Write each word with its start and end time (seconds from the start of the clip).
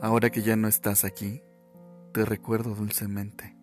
Ahora 0.00 0.30
que 0.30 0.42
ya 0.42 0.56
no 0.56 0.68
estás 0.68 1.04
aquí, 1.04 1.42
te 2.12 2.24
recuerdo 2.24 2.74
dulcemente. 2.74 3.56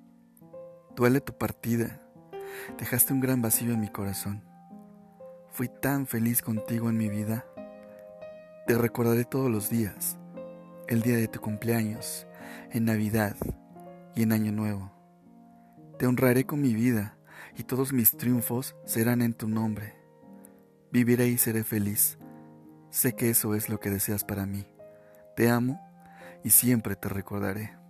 Duele 0.96 1.21
tu 1.21 1.38
partida, 1.38 2.02
dejaste 2.78 3.14
un 3.14 3.20
gran 3.20 3.42
vacío 3.42 3.73
en 3.73 3.80
mi 3.80 3.89
corazón. 3.89 4.44
Fui 5.52 5.68
tan 5.68 6.07
feliz 6.07 6.41
contigo 6.41 6.89
en 6.89 6.98
mi 6.98 7.09
vida. 7.09 7.46
Te 8.68 8.78
recordaré 8.78 9.25
todos 9.25 9.52
los 9.52 9.70
días, 9.70 10.18
el 10.88 11.02
día 11.02 11.18
de 11.18 11.28
tu 11.28 11.39
cumpleaños, 11.39 12.28
en 12.71 12.86
Navidad 12.86 13.36
y 14.16 14.23
en 14.23 14.32
Año 14.32 14.52
Nuevo. 14.52 14.91
Te 16.00 16.07
honraré 16.07 16.45
con 16.45 16.61
mi 16.61 16.73
vida 16.73 17.18
y 17.57 17.63
todos 17.63 17.93
mis 17.93 18.18
triunfos 18.18 18.75
serán 18.86 19.21
en 19.21 19.34
tu 19.34 19.48
nombre. 19.48 19.95
Viviré 20.91 21.27
y 21.27 21.38
seré 21.38 21.63
feliz. 21.63 22.18
Sé 22.89 23.14
que 23.14 23.29
eso 23.29 23.56
es 23.56 23.70
lo 23.70 23.79
que 23.79 23.89
deseas 23.89 24.24
para 24.24 24.46
mí. 24.46 24.66
Te 25.36 25.50
amo 25.50 25.90
y 26.43 26.50
siempre 26.50 26.95
te 26.95 27.09
recordaré. 27.09 27.81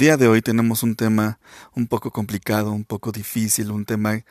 Día 0.00 0.16
de 0.16 0.28
hoy 0.28 0.40
tenemos 0.40 0.82
un 0.82 0.96
tema 0.96 1.38
un 1.76 1.86
poco 1.86 2.10
complicado, 2.10 2.72
un 2.72 2.84
poco 2.84 3.12
difícil, 3.12 3.70
un 3.70 3.84
tema 3.84 4.24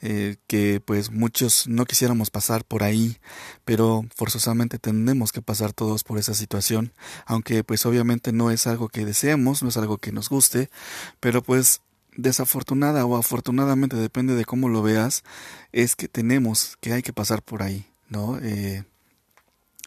eh, 0.00 0.36
que 0.46 0.80
pues 0.80 1.10
muchos 1.10 1.66
no 1.66 1.84
quisiéramos 1.84 2.30
pasar 2.30 2.64
por 2.64 2.84
ahí, 2.84 3.18
pero 3.64 4.04
forzosamente 4.14 4.78
tenemos 4.78 5.32
que 5.32 5.42
pasar 5.42 5.72
todos 5.72 6.04
por 6.04 6.18
esa 6.18 6.32
situación, 6.32 6.92
aunque 7.26 7.64
pues 7.64 7.86
obviamente 7.86 8.30
no 8.32 8.52
es 8.52 8.68
algo 8.68 8.88
que 8.88 9.04
deseemos, 9.04 9.64
no 9.64 9.68
es 9.68 9.76
algo 9.76 9.98
que 9.98 10.12
nos 10.12 10.28
guste, 10.28 10.70
pero 11.18 11.42
pues 11.42 11.82
desafortunada 12.16 13.04
o 13.04 13.16
afortunadamente 13.16 13.96
depende 13.96 14.36
de 14.36 14.44
cómo 14.44 14.68
lo 14.68 14.80
veas, 14.80 15.24
es 15.72 15.96
que 15.96 16.06
tenemos 16.06 16.76
que 16.80 16.92
hay 16.92 17.02
que 17.02 17.12
pasar 17.12 17.42
por 17.42 17.64
ahí, 17.64 17.84
¿no? 18.08 18.38
Eh, 18.40 18.84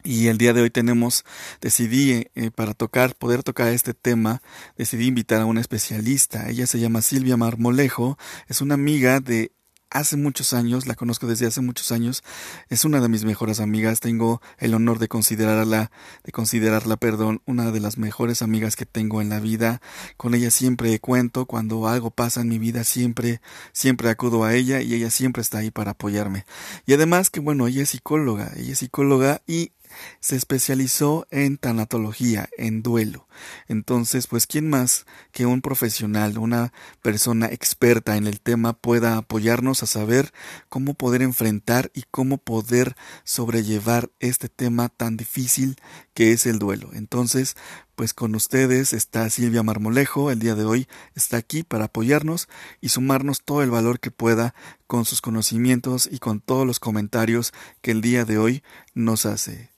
y 0.03 0.27
el 0.27 0.37
día 0.37 0.53
de 0.53 0.61
hoy 0.61 0.69
tenemos, 0.69 1.25
decidí 1.61 2.27
eh, 2.35 2.51
para 2.51 2.73
tocar, 2.73 3.15
poder 3.15 3.43
tocar 3.43 3.67
este 3.69 3.93
tema, 3.93 4.41
decidí 4.77 5.07
invitar 5.07 5.41
a 5.41 5.45
una 5.45 5.61
especialista. 5.61 6.49
Ella 6.49 6.67
se 6.67 6.79
llama 6.79 7.01
Silvia 7.01 7.37
Marmolejo, 7.37 8.17
es 8.47 8.61
una 8.61 8.75
amiga 8.75 9.19
de 9.19 9.51
hace 9.89 10.17
muchos 10.17 10.53
años, 10.53 10.85
la 10.87 10.95
conozco 10.95 11.27
desde 11.27 11.47
hace 11.47 11.61
muchos 11.61 11.91
años, 11.91 12.23
es 12.69 12.85
una 12.85 13.01
de 13.01 13.09
mis 13.09 13.25
mejores 13.25 13.59
amigas, 13.59 13.99
tengo 13.99 14.41
el 14.57 14.73
honor 14.73 14.99
de 14.99 15.07
considerarla, 15.07 15.91
de 16.23 16.31
considerarla, 16.31 16.97
perdón, 16.97 17.41
una 17.45 17.71
de 17.71 17.79
las 17.79 17.97
mejores 17.97 18.41
amigas 18.41 18.75
que 18.75 18.85
tengo 18.85 19.21
en 19.21 19.29
la 19.29 19.39
vida. 19.39 19.81
Con 20.17 20.35
ella 20.35 20.51
siempre 20.51 20.99
cuento, 20.99 21.45
cuando 21.45 21.87
algo 21.87 22.11
pasa 22.11 22.41
en 22.41 22.49
mi 22.49 22.59
vida 22.59 22.83
siempre, 22.83 23.41
siempre 23.71 24.09
acudo 24.09 24.43
a 24.43 24.53
ella 24.53 24.81
y 24.81 24.93
ella 24.93 25.09
siempre 25.09 25.41
está 25.41 25.59
ahí 25.59 25.71
para 25.71 25.91
apoyarme. 25.91 26.45
Y 26.85 26.93
además 26.93 27.29
que 27.29 27.39
bueno, 27.39 27.67
ella 27.67 27.83
es 27.83 27.89
psicóloga, 27.89 28.51
ella 28.55 28.73
es 28.73 28.79
psicóloga 28.79 29.41
y 29.47 29.71
se 30.19 30.35
especializó 30.35 31.27
en 31.31 31.57
tanatología, 31.57 32.49
en 32.57 32.81
duelo. 32.81 33.27
Entonces, 33.67 34.27
pues, 34.27 34.47
¿quién 34.47 34.69
más 34.69 35.05
que 35.31 35.45
un 35.45 35.61
profesional, 35.61 36.37
una 36.37 36.73
persona 37.01 37.47
experta 37.47 38.17
en 38.17 38.27
el 38.27 38.41
tema 38.41 38.73
pueda 38.73 39.17
apoyarnos 39.17 39.83
a 39.83 39.87
saber 39.87 40.33
cómo 40.69 40.93
poder 40.93 41.21
enfrentar 41.21 41.91
y 41.93 42.03
cómo 42.11 42.37
poder 42.37 42.95
sobrellevar 43.23 44.09
este 44.19 44.49
tema 44.49 44.89
tan 44.89 45.17
difícil 45.17 45.77
que 46.13 46.31
es 46.33 46.45
el 46.45 46.59
duelo? 46.59 46.89
Entonces, 46.93 47.55
pues 47.99 48.13
con 48.13 48.33
ustedes 48.33 48.93
está 48.93 49.29
Silvia 49.29 49.61
Marmolejo, 49.61 50.31
el 50.31 50.39
día 50.39 50.55
de 50.55 50.63
hoy 50.63 50.87
está 51.15 51.35
aquí 51.35 51.63
para 51.63 51.85
apoyarnos 51.85 52.47
y 52.79 52.87
sumarnos 52.87 53.43
todo 53.43 53.61
el 53.61 53.71
valor 53.71 53.99
que 53.99 54.09
pueda 54.09 54.55
con 54.87 55.03
sus 55.03 55.19
conocimientos 55.19 56.07
y 56.09 56.19
con 56.19 56.39
todos 56.39 56.65
los 56.65 56.79
comentarios 56.79 57.51
que 57.81 57.91
el 57.91 57.99
día 57.99 58.23
de 58.23 58.37
hoy 58.37 58.63
nos 58.93 59.25
hace 59.25 59.71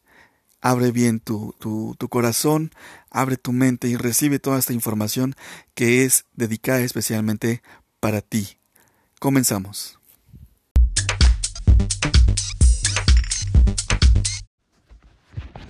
abre 0.61 0.91
bien 0.91 1.19
tu, 1.19 1.55
tu, 1.59 1.95
tu, 1.97 2.07
corazón, 2.07 2.71
abre 3.09 3.37
tu 3.37 3.51
mente 3.51 3.87
y 3.87 3.95
recibe 3.95 4.39
toda 4.39 4.59
esta 4.59 4.73
información 4.73 5.35
que 5.73 6.05
es 6.05 6.25
dedicada 6.33 6.81
especialmente 6.81 7.61
para 7.99 8.21
ti. 8.21 8.57
Comenzamos. 9.19 9.99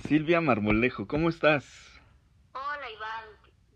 Silvia 0.06 0.42
Marmolejo, 0.42 1.06
¿cómo 1.06 1.30
estás? 1.30 1.64
Hola 2.52 2.90
Iván, 2.94 3.24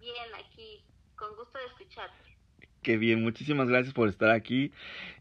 bien 0.00 0.27
aquí, 0.34 0.83
con 1.15 1.34
gusto 1.34 1.59
de 1.59 1.65
escucharte. 1.66 2.15
Qué 2.83 2.98
bien, 2.98 3.22
muchísimas 3.22 3.69
gracias 3.69 3.94
por 3.94 4.09
estar 4.09 4.31
aquí 4.31 4.71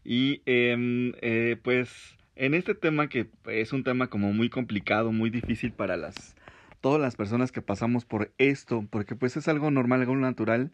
y 0.04 0.42
eh, 0.44 1.12
eh, 1.22 1.56
pues 1.62 2.16
en 2.36 2.54
este 2.54 2.74
tema 2.74 3.08
que 3.08 3.28
es 3.46 3.72
un 3.72 3.82
tema 3.82 4.08
como 4.08 4.32
muy 4.32 4.50
complicado, 4.50 5.10
muy 5.12 5.30
difícil 5.30 5.72
para 5.72 5.96
las 5.96 6.36
todas 6.80 7.00
las 7.00 7.16
personas 7.16 7.50
que 7.50 7.62
pasamos 7.62 8.04
por 8.04 8.32
esto, 8.38 8.86
porque 8.90 9.16
pues 9.16 9.36
es 9.36 9.48
algo 9.48 9.70
normal, 9.72 10.02
algo 10.02 10.14
natural 10.14 10.70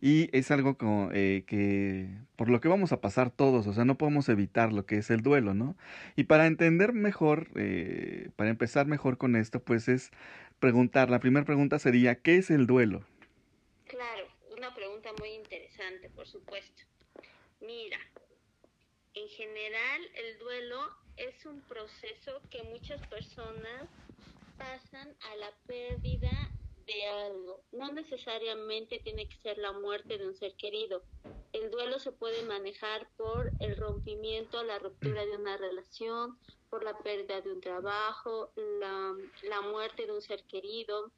y 0.00 0.28
es 0.36 0.50
algo 0.50 0.76
como, 0.76 1.10
eh, 1.12 1.44
que 1.46 2.08
por 2.34 2.50
lo 2.50 2.60
que 2.60 2.66
vamos 2.66 2.90
a 2.90 3.00
pasar 3.00 3.30
todos, 3.30 3.68
o 3.68 3.72
sea, 3.72 3.84
no 3.84 3.96
podemos 3.96 4.28
evitar 4.28 4.72
lo 4.72 4.86
que 4.86 4.96
es 4.96 5.10
el 5.10 5.22
duelo, 5.22 5.54
¿no? 5.54 5.76
Y 6.16 6.24
para 6.24 6.46
entender 6.46 6.92
mejor, 6.92 7.48
eh, 7.54 8.30
para 8.34 8.50
empezar 8.50 8.86
mejor 8.86 9.18
con 9.18 9.36
esto, 9.36 9.62
pues 9.62 9.88
es 9.88 10.10
preguntar, 10.58 11.10
la 11.10 11.20
primera 11.20 11.46
pregunta 11.46 11.78
sería, 11.78 12.16
¿qué 12.16 12.38
es 12.38 12.50
el 12.50 12.66
duelo? 12.66 13.04
Claro, 13.84 14.26
una 14.56 14.74
pregunta 14.74 15.10
muy 15.20 15.28
interesante, 15.28 16.10
por 16.10 16.26
supuesto. 16.26 16.82
Mira, 17.60 17.98
en 19.14 19.28
general 19.28 20.00
el 20.16 20.38
duelo 20.38 21.01
es 21.16 21.44
un 21.46 21.60
proceso 21.62 22.40
que 22.50 22.62
muchas 22.64 23.00
personas 23.08 23.88
pasan 24.56 25.16
a 25.30 25.36
la 25.36 25.50
pérdida 25.66 26.30
de 26.86 27.06
algo. 27.06 27.60
No 27.72 27.92
necesariamente 27.92 28.98
tiene 29.00 29.28
que 29.28 29.36
ser 29.38 29.58
la 29.58 29.72
muerte 29.72 30.18
de 30.18 30.26
un 30.26 30.34
ser 30.34 30.54
querido. 30.56 31.04
El 31.52 31.70
duelo 31.70 31.98
se 31.98 32.12
puede 32.12 32.42
manejar 32.44 33.08
por 33.16 33.52
el 33.60 33.76
rompimiento, 33.76 34.62
la 34.64 34.78
ruptura 34.78 35.24
de 35.26 35.36
una 35.36 35.56
relación, 35.56 36.38
por 36.70 36.84
la 36.84 36.96
pérdida 36.98 37.40
de 37.40 37.52
un 37.52 37.60
trabajo, 37.60 38.52
la, 38.56 39.14
la 39.42 39.60
muerte 39.60 40.06
de 40.06 40.12
un 40.12 40.22
ser 40.22 40.42
querido, 40.44 41.12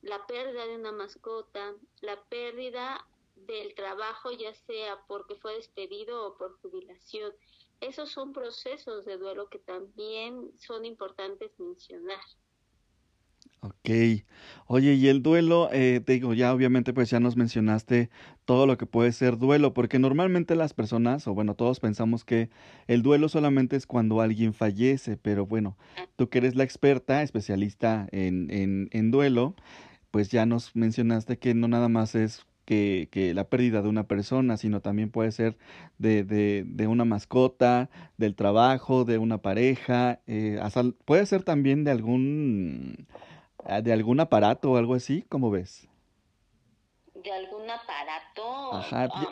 la 0.00 0.26
pérdida 0.26 0.66
de 0.66 0.76
una 0.76 0.92
mascota, 0.92 1.74
la 2.00 2.22
pérdida 2.24 3.04
del 3.34 3.74
trabajo, 3.74 4.30
ya 4.30 4.54
sea 4.54 5.02
porque 5.08 5.34
fue 5.36 5.54
despedido 5.54 6.26
o 6.26 6.36
por 6.36 6.60
jubilación 6.60 7.32
esos 7.82 8.10
son 8.10 8.32
procesos 8.32 9.04
de 9.04 9.18
duelo 9.18 9.48
que 9.48 9.58
también 9.58 10.52
son 10.58 10.84
importantes 10.84 11.50
mencionar. 11.58 12.20
Ok. 13.60 13.90
Oye, 14.66 14.94
y 14.94 15.08
el 15.08 15.22
duelo, 15.22 15.68
eh, 15.72 16.00
te 16.04 16.14
digo, 16.14 16.34
ya 16.34 16.52
obviamente 16.52 16.92
pues 16.92 17.10
ya 17.10 17.20
nos 17.20 17.36
mencionaste 17.36 18.10
todo 18.44 18.66
lo 18.66 18.76
que 18.76 18.86
puede 18.86 19.12
ser 19.12 19.38
duelo, 19.38 19.72
porque 19.72 19.98
normalmente 19.98 20.56
las 20.56 20.74
personas, 20.74 21.26
o 21.28 21.34
bueno, 21.34 21.54
todos 21.54 21.78
pensamos 21.78 22.24
que 22.24 22.50
el 22.88 23.02
duelo 23.02 23.28
solamente 23.28 23.76
es 23.76 23.86
cuando 23.86 24.20
alguien 24.20 24.52
fallece, 24.54 25.16
pero 25.16 25.46
bueno, 25.46 25.76
tú 26.16 26.28
que 26.28 26.38
eres 26.38 26.56
la 26.56 26.64
experta, 26.64 27.22
especialista 27.22 28.08
en, 28.10 28.50
en, 28.50 28.88
en 28.92 29.10
duelo, 29.10 29.54
pues 30.10 30.28
ya 30.30 30.46
nos 30.46 30.74
mencionaste 30.74 31.38
que 31.38 31.54
no 31.54 31.68
nada 31.68 31.88
más 31.88 32.14
es 32.14 32.46
que, 32.72 33.08
que, 33.10 33.34
la 33.34 33.44
pérdida 33.44 33.82
de 33.82 33.88
una 33.88 34.04
persona, 34.04 34.56
sino 34.56 34.80
también 34.80 35.10
puede 35.10 35.30
ser 35.30 35.58
de, 35.98 36.24
de, 36.24 36.64
de 36.66 36.86
una 36.86 37.04
mascota, 37.04 37.90
del 38.16 38.34
trabajo, 38.34 39.04
de 39.04 39.18
una 39.18 39.38
pareja, 39.38 40.20
eh, 40.26 40.58
hasta, 40.62 40.82
puede 41.04 41.26
ser 41.26 41.42
también 41.42 41.84
de 41.84 41.90
algún, 41.90 43.06
ah, 43.64 43.82
de 43.82 43.92
algún 43.92 44.20
aparato 44.20 44.72
o 44.72 44.76
algo 44.78 44.94
así, 44.94 45.24
¿cómo 45.28 45.50
ves? 45.50 45.86
De 47.14 47.30
algún 47.30 47.68
aparato. 47.68 48.72
Ajá. 48.72 49.08
Ya, 49.08 49.28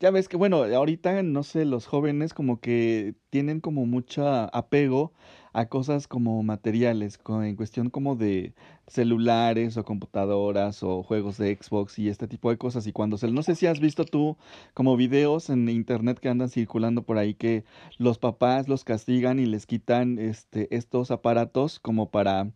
ya 0.00 0.10
ves 0.10 0.28
que, 0.28 0.36
bueno, 0.36 0.64
ahorita, 0.64 1.22
no 1.22 1.42
sé, 1.42 1.64
los 1.64 1.86
jóvenes 1.86 2.34
como 2.34 2.60
que 2.60 3.14
tienen 3.30 3.60
como 3.60 3.86
mucho 3.86 4.26
apego 4.26 5.12
a 5.52 5.66
cosas 5.68 6.08
como 6.08 6.42
materiales, 6.42 7.18
en 7.28 7.56
cuestión 7.56 7.88
como 7.90 8.16
de 8.16 8.54
celulares 8.88 9.76
o 9.76 9.84
computadoras 9.84 10.82
o 10.82 11.02
juegos 11.02 11.38
de 11.38 11.56
Xbox 11.60 11.98
y 11.98 12.08
este 12.08 12.26
tipo 12.28 12.50
de 12.50 12.58
cosas. 12.58 12.86
Y 12.86 12.92
cuando 12.92 13.18
se, 13.18 13.30
no 13.30 13.42
sé 13.42 13.54
si 13.54 13.66
has 13.66 13.80
visto 13.80 14.04
tú 14.04 14.36
como 14.74 14.96
videos 14.96 15.50
en 15.50 15.68
internet 15.68 16.18
que 16.18 16.28
andan 16.28 16.50
circulando 16.50 17.02
por 17.04 17.18
ahí 17.18 17.34
que 17.34 17.64
los 17.98 18.18
papás 18.18 18.68
los 18.68 18.84
castigan 18.84 19.38
y 19.38 19.46
les 19.46 19.66
quitan 19.66 20.18
este, 20.18 20.74
estos 20.76 21.10
aparatos 21.10 21.78
como 21.78 22.10
para 22.10 22.50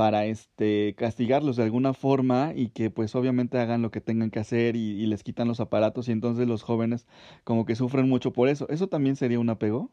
para 0.00 0.24
este 0.24 0.94
castigarlos 0.96 1.56
de 1.56 1.64
alguna 1.64 1.92
forma 1.92 2.52
y 2.54 2.70
que 2.70 2.88
pues 2.88 3.14
obviamente 3.14 3.58
hagan 3.58 3.82
lo 3.82 3.90
que 3.90 4.00
tengan 4.00 4.30
que 4.30 4.38
hacer 4.38 4.74
y, 4.74 4.92
y 4.92 5.04
les 5.04 5.22
quitan 5.22 5.46
los 5.46 5.60
aparatos 5.60 6.08
y 6.08 6.12
entonces 6.12 6.48
los 6.48 6.62
jóvenes 6.62 7.06
como 7.44 7.66
que 7.66 7.76
sufren 7.76 8.08
mucho 8.08 8.32
por 8.32 8.48
eso. 8.48 8.66
¿Eso 8.70 8.88
también 8.88 9.16
sería 9.16 9.38
un 9.38 9.50
apego? 9.50 9.90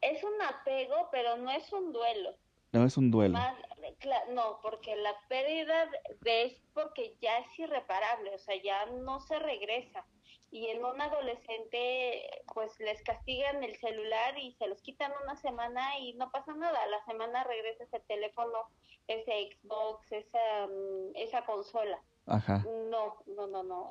es 0.00 0.24
un 0.24 0.40
apego, 0.40 1.10
pero 1.12 1.36
no 1.36 1.50
es 1.50 1.70
un 1.74 1.92
duelo. 1.92 2.30
No 2.72 2.86
es 2.86 2.96
un 2.96 3.10
duelo. 3.10 3.34
Más, 3.34 3.54
no, 4.32 4.60
porque 4.62 4.96
la 4.96 5.12
pérdida 5.28 5.90
es 6.24 6.54
porque 6.72 7.14
ya 7.20 7.36
es 7.40 7.58
irreparable, 7.58 8.34
o 8.34 8.38
sea, 8.38 8.54
ya 8.62 8.86
no 8.86 9.20
se 9.20 9.38
regresa. 9.40 10.06
Y 10.50 10.66
en 10.66 10.84
un 10.84 11.00
adolescente, 11.00 12.28
pues 12.52 12.78
les 12.80 13.00
castigan 13.02 13.62
el 13.62 13.76
celular 13.76 14.36
y 14.38 14.52
se 14.52 14.66
los 14.66 14.80
quitan 14.82 15.12
una 15.22 15.36
semana 15.36 15.98
y 16.00 16.14
no 16.14 16.30
pasa 16.30 16.54
nada. 16.54 16.78
La 16.86 17.04
semana 17.04 17.44
regresa 17.44 17.84
ese 17.84 18.00
teléfono, 18.00 18.58
ese 19.06 19.50
Xbox, 19.52 20.10
esa, 20.10 20.66
mm, 20.66 21.16
esa 21.16 21.44
consola. 21.44 22.00
Ajá. 22.26 22.64
No, 22.90 23.16
no, 23.26 23.46
no, 23.46 23.62
no. 23.62 23.90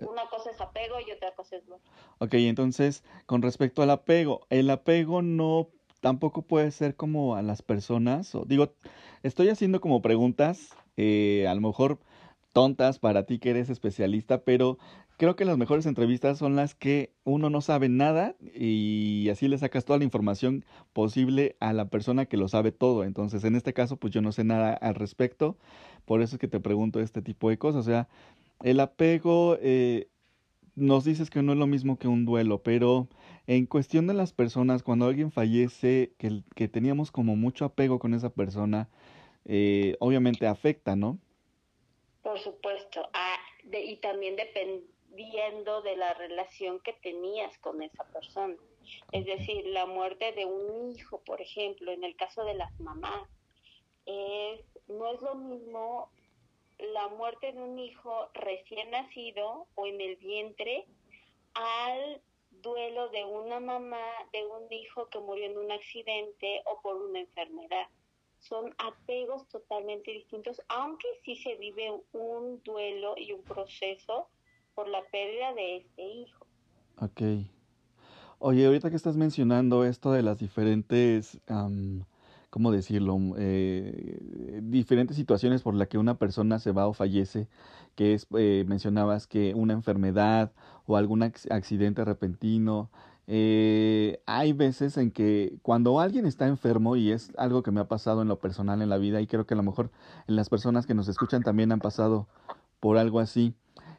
una 0.00 0.26
cosa 0.28 0.50
es 0.50 0.60
apego 0.60 0.96
y 1.06 1.10
otra 1.12 1.34
cosa 1.34 1.56
es 1.56 1.66
no. 1.66 1.76
Ok, 2.18 2.34
entonces, 2.34 3.04
con 3.26 3.42
respecto 3.42 3.82
al 3.82 3.90
apego, 3.90 4.46
el 4.50 4.68
apego 4.70 5.22
no 5.22 5.68
tampoco 6.00 6.42
puede 6.42 6.70
ser 6.70 6.96
como 6.96 7.34
a 7.34 7.42
las 7.42 7.62
personas, 7.62 8.34
o 8.34 8.44
digo, 8.44 8.74
estoy 9.22 9.48
haciendo 9.48 9.80
como 9.80 10.02
preguntas, 10.02 10.76
eh, 10.98 11.46
a 11.48 11.54
lo 11.54 11.62
mejor 11.62 11.98
tontas 12.52 12.98
para 12.98 13.24
ti 13.24 13.38
que 13.38 13.50
eres 13.50 13.70
especialista, 13.70 14.42
pero 14.44 14.78
creo 15.16 15.36
que 15.36 15.44
las 15.44 15.58
mejores 15.58 15.86
entrevistas 15.86 16.38
son 16.38 16.56
las 16.56 16.74
que 16.74 17.12
uno 17.24 17.50
no 17.50 17.60
sabe 17.60 17.88
nada 17.88 18.34
y 18.40 19.28
así 19.30 19.48
le 19.48 19.58
sacas 19.58 19.84
toda 19.84 19.98
la 19.98 20.04
información 20.04 20.64
posible 20.92 21.56
a 21.60 21.72
la 21.72 21.88
persona 21.88 22.26
que 22.26 22.36
lo 22.36 22.48
sabe 22.48 22.72
todo. 22.72 23.04
Entonces, 23.04 23.44
en 23.44 23.54
este 23.54 23.72
caso, 23.72 23.96
pues 23.96 24.12
yo 24.12 24.22
no 24.22 24.32
sé 24.32 24.44
nada 24.44 24.74
al 24.74 24.94
respecto, 24.94 25.56
por 26.04 26.22
eso 26.22 26.36
es 26.36 26.40
que 26.40 26.48
te 26.48 26.60
pregunto 26.60 27.00
este 27.00 27.22
tipo 27.22 27.48
de 27.48 27.58
cosas. 27.58 27.86
O 27.86 27.90
sea, 27.90 28.08
el 28.62 28.80
apego, 28.80 29.56
eh, 29.60 30.08
nos 30.76 31.04
dices 31.04 31.30
que 31.30 31.42
no 31.42 31.52
es 31.52 31.58
lo 31.58 31.66
mismo 31.66 31.98
que 31.98 32.08
un 32.08 32.24
duelo, 32.24 32.62
pero 32.62 33.08
en 33.46 33.66
cuestión 33.66 34.06
de 34.06 34.14
las 34.14 34.32
personas, 34.32 34.82
cuando 34.82 35.06
alguien 35.06 35.30
fallece, 35.30 36.12
que, 36.18 36.42
que 36.54 36.68
teníamos 36.68 37.12
como 37.12 37.36
mucho 37.36 37.64
apego 37.64 37.98
con 37.98 38.14
esa 38.14 38.30
persona, 38.30 38.88
eh, 39.44 39.96
obviamente 40.00 40.46
afecta, 40.46 40.96
¿no? 40.96 41.18
Por 42.22 42.38
supuesto, 42.40 43.08
ah, 43.12 43.36
y 43.70 43.96
también 43.96 44.34
depende 44.34 44.93
viendo 45.14 45.82
de 45.82 45.96
la 45.96 46.14
relación 46.14 46.80
que 46.80 46.92
tenías 46.92 47.56
con 47.58 47.82
esa 47.82 48.04
persona. 48.04 48.56
Es 49.12 49.24
decir, 49.24 49.66
la 49.66 49.86
muerte 49.86 50.32
de 50.32 50.44
un 50.44 50.92
hijo, 50.92 51.20
por 51.24 51.40
ejemplo, 51.40 51.92
en 51.92 52.04
el 52.04 52.16
caso 52.16 52.44
de 52.44 52.54
las 52.54 52.78
mamás, 52.80 53.28
es, 54.06 54.60
no 54.88 55.10
es 55.12 55.20
lo 55.22 55.34
mismo 55.34 56.10
la 56.78 57.08
muerte 57.08 57.52
de 57.52 57.62
un 57.62 57.78
hijo 57.78 58.28
recién 58.34 58.90
nacido 58.90 59.66
o 59.74 59.86
en 59.86 60.00
el 60.00 60.16
vientre 60.16 60.86
al 61.54 62.20
duelo 62.50 63.08
de 63.08 63.24
una 63.24 63.60
mamá 63.60 64.06
de 64.32 64.44
un 64.46 64.72
hijo 64.72 65.08
que 65.08 65.18
murió 65.20 65.46
en 65.46 65.58
un 65.58 65.70
accidente 65.70 66.62
o 66.66 66.80
por 66.80 66.96
una 66.96 67.20
enfermedad. 67.20 67.86
Son 68.38 68.74
apegos 68.78 69.48
totalmente 69.48 70.10
distintos, 70.10 70.60
aunque 70.68 71.08
sí 71.24 71.36
se 71.36 71.54
vive 71.56 71.90
un 72.12 72.62
duelo 72.62 73.14
y 73.16 73.32
un 73.32 73.42
proceso 73.42 74.28
por 74.74 74.88
la 74.88 75.02
pérdida 75.10 75.54
de 75.54 75.76
este 75.78 76.02
hijo. 76.02 76.46
Ok. 77.00 77.22
Oye, 78.38 78.66
ahorita 78.66 78.90
que 78.90 78.96
estás 78.96 79.16
mencionando 79.16 79.84
esto 79.84 80.12
de 80.12 80.22
las 80.22 80.38
diferentes, 80.38 81.38
¿cómo 82.50 82.72
decirlo? 82.72 83.18
Eh, 83.38 84.18
diferentes 84.62 85.16
situaciones 85.16 85.62
por 85.62 85.74
las 85.74 85.88
que 85.88 85.98
una 85.98 86.18
persona 86.18 86.58
se 86.58 86.72
va 86.72 86.86
o 86.86 86.92
fallece, 86.92 87.48
que 87.94 88.12
es, 88.14 88.26
eh, 88.36 88.64
mencionabas 88.66 89.26
que 89.26 89.54
una 89.54 89.72
enfermedad 89.72 90.52
o 90.86 90.96
algún 90.96 91.22
accidente 91.22 92.04
repentino. 92.04 92.90
Eh, 93.26 94.20
hay 94.26 94.52
veces 94.52 94.98
en 94.98 95.10
que 95.10 95.56
cuando 95.62 95.98
alguien 95.98 96.26
está 96.26 96.46
enfermo, 96.46 96.96
y 96.96 97.12
es 97.12 97.32
algo 97.38 97.62
que 97.62 97.70
me 97.70 97.80
ha 97.80 97.88
pasado 97.88 98.20
en 98.20 98.28
lo 98.28 98.38
personal 98.38 98.82
en 98.82 98.90
la 98.90 98.98
vida, 98.98 99.22
y 99.22 99.26
creo 99.26 99.46
que 99.46 99.54
a 99.54 99.56
lo 99.56 99.62
mejor 99.62 99.90
en 100.28 100.36
las 100.36 100.50
personas 100.50 100.84
que 100.86 100.92
nos 100.92 101.08
escuchan 101.08 101.42
también 101.42 101.72
han 101.72 101.80
pasado 101.80 102.28
por 102.80 102.98
algo 102.98 103.20
así, 103.20 103.54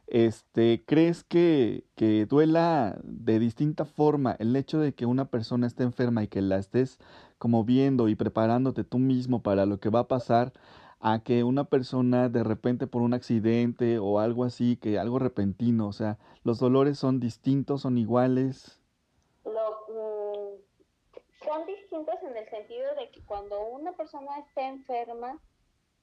este, 0.07 0.84
¿crees 0.86 1.24
que, 1.24 1.84
que 1.96 2.25
duela 2.25 3.00
de 3.04 3.40
distinta 3.40 3.86
forma 3.86 4.36
el 4.40 4.56
hecho 4.56 4.80
de 4.80 4.94
que 4.94 5.06
una 5.06 5.25
persona 5.25 5.68
esté 5.68 5.84
enferma 5.84 6.24
y 6.24 6.28
que 6.28 6.42
la 6.42 6.57
estés 6.57 7.00
como 7.38 7.63
viendo 7.63 8.07
y 8.07 8.16
preparándote 8.16 8.84
tú 8.84 9.00
mismo 9.00 9.42
para 9.42 9.66
lo 9.66 9.80
que 9.80 9.90
va 9.90 10.02
a 10.02 10.07
pasar 10.07 10.54
a 11.00 11.22
que 11.24 11.44
una 11.44 11.66
persona 11.66 12.30
de 12.30 12.44
repente 12.44 12.88
por 12.88 13.02
un 13.02 13.13
accidente 13.13 14.00
o 14.00 14.19
algo 14.19 14.44
así, 14.44 14.78
que 14.78 14.98
algo 14.98 15.19
repentino, 15.19 15.88
o 15.88 15.94
sea, 15.94 16.18
los 16.44 16.60
dolores 16.60 16.98
son 16.98 17.19
distintos, 17.19 17.81
son 17.81 17.98
iguales? 17.98 18.80
Mm, 19.44 20.58
son 21.44 21.66
distintos 21.68 22.16
en 22.24 22.38
el 22.38 22.50
sentido 22.50 22.96
de 22.96 23.12
que 23.12 23.24
cuando 23.25 23.68
una 23.68 23.92
persona 23.94 24.40
está 24.40 24.68
enferma, 24.68 25.40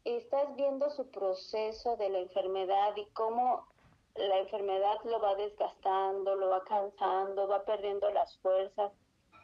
estás 0.05 0.55
viendo 0.57 0.91
su 0.91 1.11
proceso 1.11 1.97
de 1.97 2.09
la 2.11 2.19
enfermedad 2.19 2.95
y 2.97 3.07
cómo 3.13 3.67
la 4.15 4.39
enfermedad 4.39 4.99
lo 5.05 5.21
va 5.21 5.35
desgastando, 5.35 6.35
lo 6.37 6.49
va 6.49 6.63
cansando, 6.65 7.49
va 7.49 7.65
perdiendo 7.65 8.11
las 8.11 8.37
fuerzas. 8.39 8.93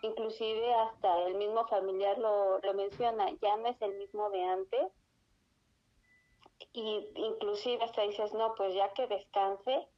Inclusive 0.03 0.75
hasta 0.75 1.27
el 1.27 1.35
mismo 1.37 1.67
familiar 1.67 2.19
lo, 2.19 2.59
lo 2.61 2.75
menciona, 2.75 3.31
ya 3.41 3.57
no 3.57 3.69
es 3.69 3.81
el 3.83 3.97
mismo 3.97 4.31
de 4.31 4.45
antes. 4.45 4.93
Y 6.73 7.09
inclusive 7.15 7.83
hasta 7.83 8.03
dices, 8.03 8.33
no, 8.35 8.55
pues 8.55 8.75
ya 8.75 8.93
que 8.93 9.07
descanse, 9.07 9.89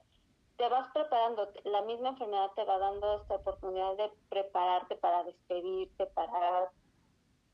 te 0.56 0.69
vas 0.69 0.88
preparando, 0.93 1.50
la 1.64 1.82
misma 1.82 2.11
enfermedad 2.11 2.50
te 2.55 2.64
va 2.64 2.78
dando 2.78 3.17
esta 3.17 3.37
oportunidad 3.37 3.96
de 3.96 4.11
prepararte 4.28 4.94
para 4.96 5.25
despedirte, 5.25 6.06
para 6.06 6.70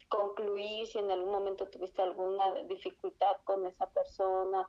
concluir 0.09 0.87
si 0.87 0.99
en 0.99 1.11
algún 1.11 1.31
momento 1.31 1.69
tuviste 1.69 2.03
alguna 2.03 2.53
dificultad 2.65 3.37
con 3.45 3.65
esa 3.67 3.87
persona, 3.91 4.69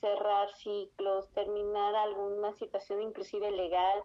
cerrar 0.00 0.48
ciclos, 0.56 1.30
terminar 1.32 1.94
alguna 1.96 2.52
situación 2.54 3.02
inclusive 3.02 3.50
legal, 3.50 4.02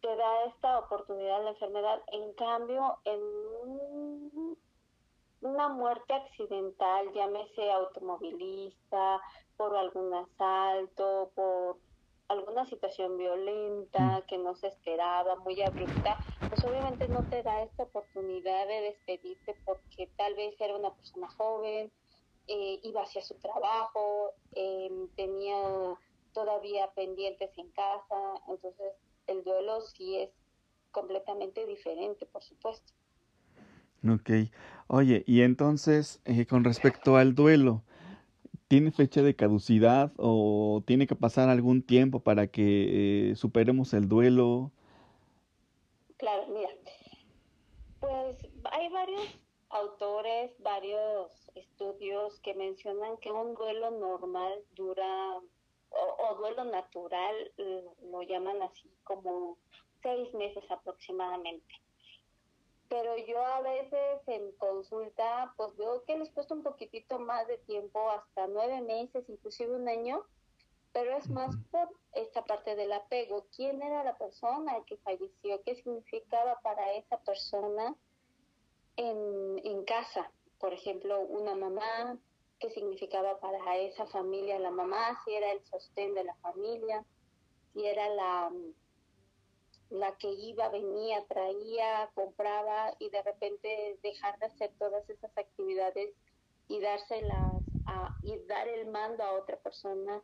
te 0.00 0.14
da 0.14 0.44
esta 0.44 0.78
oportunidad 0.78 1.42
la 1.42 1.50
enfermedad. 1.50 2.02
En 2.12 2.32
cambio, 2.34 2.98
en 3.04 4.56
una 5.40 5.68
muerte 5.68 6.14
accidental, 6.14 7.12
llámese 7.12 7.70
automovilista, 7.70 9.20
por 9.56 9.76
algún 9.76 10.12
asalto, 10.14 11.30
por 11.34 11.78
alguna 12.28 12.66
situación 12.66 13.16
violenta 13.16 14.18
mm. 14.18 14.22
que 14.26 14.38
no 14.38 14.54
se 14.54 14.68
esperaba, 14.68 15.36
muy 15.36 15.60
abrupta, 15.62 16.18
pues 16.48 16.64
obviamente 16.64 17.08
no 17.08 17.22
te 17.28 17.42
da 17.42 17.62
esta 17.62 17.84
oportunidad 17.84 18.66
de 18.66 18.80
despedirte 18.80 19.54
porque 19.64 20.08
tal 20.16 20.34
vez 20.34 20.60
era 20.60 20.76
una 20.76 20.92
persona 20.94 21.28
joven, 21.28 21.90
eh, 22.48 22.80
iba 22.82 23.02
hacia 23.02 23.22
su 23.22 23.34
trabajo, 23.34 24.32
em, 24.52 25.08
tenía 25.16 25.56
todavía 26.32 26.90
pendientes 26.94 27.50
en 27.56 27.70
casa, 27.70 28.42
entonces 28.48 28.92
el 29.26 29.42
duelo 29.42 29.80
sí 29.80 30.16
es 30.16 30.30
completamente 30.90 31.66
diferente, 31.66 32.26
por 32.26 32.42
supuesto. 32.42 32.92
Ok. 34.08 34.30
Oye, 34.88 35.24
y 35.26 35.42
entonces, 35.42 36.20
eh, 36.24 36.46
con 36.46 36.62
respecto 36.62 37.16
al 37.16 37.34
duelo, 37.34 37.82
¿tiene 38.68 38.92
fecha 38.92 39.22
de 39.22 39.34
caducidad 39.34 40.12
o 40.16 40.82
tiene 40.86 41.06
que 41.06 41.16
pasar 41.16 41.48
algún 41.48 41.82
tiempo 41.82 42.20
para 42.20 42.46
que 42.46 43.30
eh, 43.30 43.36
superemos 43.36 43.94
el 43.94 44.08
duelo? 44.08 44.70
Claro, 46.18 46.46
mira, 46.48 46.70
pues 48.00 48.36
hay 48.72 48.88
varios 48.90 49.38
autores, 49.76 50.52
varios 50.58 51.30
estudios 51.54 52.40
que 52.40 52.54
mencionan 52.54 53.16
que 53.18 53.30
un 53.30 53.54
duelo 53.54 53.90
normal 53.90 54.64
dura, 54.74 55.40
o, 55.90 56.34
duelo 56.36 56.64
natural, 56.64 57.34
lo 58.10 58.22
llaman 58.22 58.62
así 58.62 58.90
como 59.04 59.58
seis 60.02 60.32
meses 60.34 60.64
aproximadamente. 60.70 61.74
Pero 62.88 63.16
yo 63.16 63.44
a 63.44 63.60
veces 63.62 64.28
en 64.28 64.52
consulta, 64.52 65.52
pues 65.56 65.76
veo 65.76 66.04
que 66.04 66.18
les 66.18 66.30
cuesta 66.30 66.54
un 66.54 66.62
poquitito 66.62 67.18
más 67.18 67.46
de 67.48 67.58
tiempo, 67.58 68.10
hasta 68.10 68.46
nueve 68.46 68.80
meses, 68.80 69.28
inclusive 69.28 69.74
un 69.74 69.88
año, 69.88 70.24
pero 70.92 71.16
es 71.16 71.28
más 71.28 71.54
por 71.70 71.88
esta 72.12 72.44
parte 72.44 72.76
del 72.76 72.92
apego. 72.92 73.46
¿Quién 73.54 73.82
era 73.82 74.04
la 74.04 74.16
persona 74.16 74.72
que 74.86 74.96
falleció? 74.98 75.62
¿Qué 75.62 75.74
significaba 75.74 76.60
para 76.62 76.92
esa 76.94 77.18
persona 77.18 77.94
en, 78.96 79.84
casa? 79.84 80.30
por 80.58 80.72
ejemplo, 80.72 81.20
una 81.20 81.54
mamá, 81.54 82.18
qué 82.58 82.70
significaba 82.70 83.38
para 83.40 83.76
esa 83.76 84.06
familia 84.06 84.58
la 84.58 84.70
mamá, 84.70 85.20
si 85.24 85.34
era 85.34 85.52
el 85.52 85.62
sostén 85.66 86.14
de 86.14 86.24
la 86.24 86.34
familia, 86.36 87.04
si 87.72 87.86
era 87.86 88.08
la, 88.08 88.50
la 89.90 90.16
que 90.16 90.32
iba, 90.32 90.70
venía, 90.70 91.24
traía, 91.26 92.10
compraba 92.14 92.94
y 92.98 93.10
de 93.10 93.22
repente 93.22 93.98
dejar 94.02 94.38
de 94.38 94.46
hacer 94.46 94.72
todas 94.78 95.08
esas 95.10 95.36
actividades 95.36 96.14
y 96.68 96.80
dárselas 96.80 97.62
y 98.22 98.36
dar 98.46 98.66
el 98.66 98.86
mando 98.88 99.22
a 99.22 99.32
otra 99.32 99.56
persona, 99.58 100.20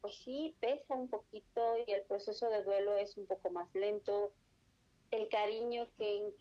pues 0.00 0.16
sí 0.24 0.56
pesa 0.60 0.94
un 0.94 1.08
poquito 1.08 1.76
y 1.86 1.92
el 1.92 2.02
proceso 2.02 2.48
de 2.48 2.62
duelo 2.64 2.96
es 2.96 3.16
un 3.16 3.26
poco 3.26 3.50
más 3.50 3.72
lento, 3.74 4.32
el 5.12 5.28
cariño 5.28 5.86
que 5.96 6.32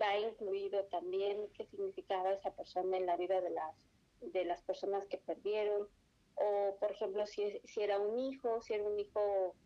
va 0.00 0.16
incluido 0.18 0.84
también, 0.86 1.48
qué 1.54 1.66
significaba 1.66 2.32
esa 2.32 2.54
persona 2.54 2.96
en 2.96 3.06
la 3.06 3.16
vida 3.16 3.40
de 3.40 3.50
las 3.50 3.76
de 4.20 4.44
las 4.44 4.62
personas 4.62 5.04
que 5.06 5.18
perdieron, 5.18 5.88
o 6.36 6.76
por 6.78 6.92
ejemplo 6.92 7.26
si, 7.26 7.60
si 7.64 7.82
era 7.82 7.98
un 7.98 8.18
hijo, 8.18 8.62
si 8.62 8.74
era 8.74 8.84
un 8.84 8.98
hijo 8.98 9.56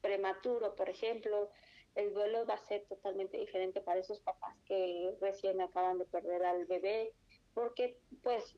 prematuro, 0.00 0.76
por 0.76 0.88
ejemplo, 0.88 1.50
el 1.96 2.14
duelo 2.14 2.46
va 2.46 2.54
a 2.54 2.66
ser 2.66 2.84
totalmente 2.86 3.36
diferente 3.38 3.80
para 3.80 3.98
esos 3.98 4.20
papás 4.20 4.56
que 4.66 5.16
recién 5.20 5.60
acaban 5.60 5.98
de 5.98 6.04
perder 6.04 6.44
al 6.44 6.64
bebé, 6.66 7.12
porque 7.54 7.98
pues 8.22 8.56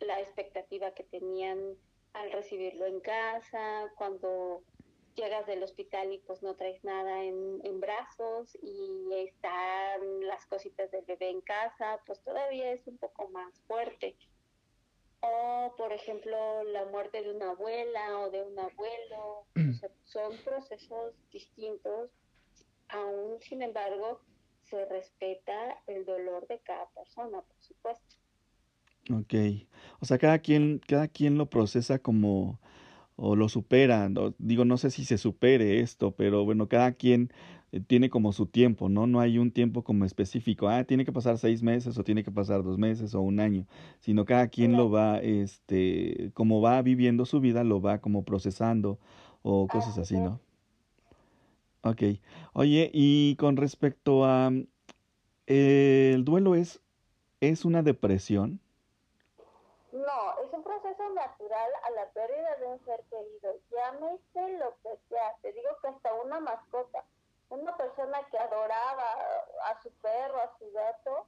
la 0.00 0.20
expectativa 0.20 0.92
que 0.92 1.04
tenían 1.04 1.76
al 2.14 2.32
recibirlo 2.32 2.86
en 2.86 3.00
casa, 3.00 3.92
cuando 3.96 4.62
llegas 5.14 5.46
del 5.46 5.62
hospital 5.62 6.12
y 6.12 6.18
pues 6.18 6.42
no 6.42 6.54
traes 6.54 6.82
nada 6.84 7.22
en, 7.22 7.60
en, 7.64 7.80
brazos 7.80 8.56
y 8.62 9.12
están 9.14 10.26
las 10.26 10.46
cositas 10.46 10.90
del 10.90 11.04
bebé 11.04 11.30
en 11.30 11.40
casa, 11.40 12.00
pues 12.06 12.20
todavía 12.22 12.72
es 12.72 12.86
un 12.86 12.98
poco 12.98 13.28
más 13.28 13.60
fuerte. 13.66 14.16
O, 15.20 15.74
por 15.76 15.92
ejemplo, 15.92 16.64
la 16.64 16.84
muerte 16.86 17.22
de 17.22 17.32
una 17.32 17.50
abuela 17.50 18.18
o 18.20 18.30
de 18.30 18.42
un 18.42 18.58
abuelo, 18.58 19.46
son 20.04 20.36
procesos 20.44 21.14
distintos, 21.30 22.10
aún 22.88 23.40
sin 23.40 23.62
embargo 23.62 24.20
se 24.62 24.84
respeta 24.86 25.82
el 25.86 26.04
dolor 26.04 26.46
de 26.48 26.58
cada 26.60 26.88
persona, 26.90 27.40
por 27.42 27.60
supuesto. 27.60 28.16
Ok, 29.10 29.34
o 30.00 30.04
sea, 30.04 30.18
cada 30.18 30.38
quien, 30.38 30.80
cada 30.86 31.08
quien 31.08 31.36
lo 31.36 31.50
procesa 31.50 31.98
como 31.98 32.60
o 33.16 33.36
lo 33.36 33.48
supera. 33.48 34.10
digo, 34.38 34.64
no 34.64 34.76
sé 34.76 34.90
si 34.90 35.04
se 35.04 35.18
supere 35.18 35.80
esto, 35.80 36.12
pero 36.12 36.44
bueno, 36.44 36.68
cada 36.68 36.92
quien 36.92 37.30
eh, 37.72 37.80
tiene 37.80 38.10
como 38.10 38.32
su 38.32 38.46
tiempo, 38.46 38.88
¿no? 38.88 39.06
No 39.06 39.20
hay 39.20 39.38
un 39.38 39.50
tiempo 39.50 39.84
como 39.84 40.04
específico, 40.04 40.68
ah, 40.68 40.84
tiene 40.84 41.04
que 41.04 41.12
pasar 41.12 41.38
seis 41.38 41.62
meses 41.62 41.98
o 41.98 42.04
tiene 42.04 42.24
que 42.24 42.30
pasar 42.30 42.62
dos 42.62 42.78
meses 42.78 43.14
o 43.14 43.20
un 43.20 43.40
año, 43.40 43.66
sino 44.00 44.24
cada 44.24 44.48
quien 44.48 44.76
lo 44.76 44.90
va, 44.90 45.18
este, 45.18 46.30
como 46.34 46.60
va 46.60 46.82
viviendo 46.82 47.24
su 47.26 47.40
vida, 47.40 47.64
lo 47.64 47.80
va 47.80 48.00
como 48.00 48.24
procesando 48.24 48.98
o 49.42 49.66
cosas 49.68 49.98
así, 49.98 50.16
¿no? 50.16 50.40
Ok. 51.82 52.02
Oye, 52.52 52.90
y 52.92 53.34
con 53.36 53.56
respecto 53.56 54.24
a 54.24 54.52
eh, 55.46 56.12
el 56.14 56.24
duelo 56.24 56.54
es, 56.54 56.80
es 57.40 57.64
una 57.64 57.82
depresión. 57.82 58.60
No, 59.92 60.38
es 60.42 60.50
un 60.54 60.62
proceso 60.62 61.10
natural 61.10 61.70
a 61.84 61.90
la 61.90 62.08
pérdida 62.12 62.56
de 62.56 62.66
un 62.66 62.84
ser 62.84 63.04
querido. 63.10 63.54
Llámese 63.70 64.58
lo 64.58 64.74
que 64.82 64.96
sea. 65.10 65.36
Te 65.42 65.52
digo 65.52 65.68
que 65.82 65.88
hasta 65.88 66.14
una 66.14 66.40
mascota, 66.40 67.04
una 67.50 67.76
persona 67.76 68.26
que 68.30 68.38
adoraba 68.38 69.12
a 69.66 69.82
su 69.82 69.90
perro, 70.00 70.40
a 70.40 70.58
su 70.58 70.72
gato, 70.72 71.26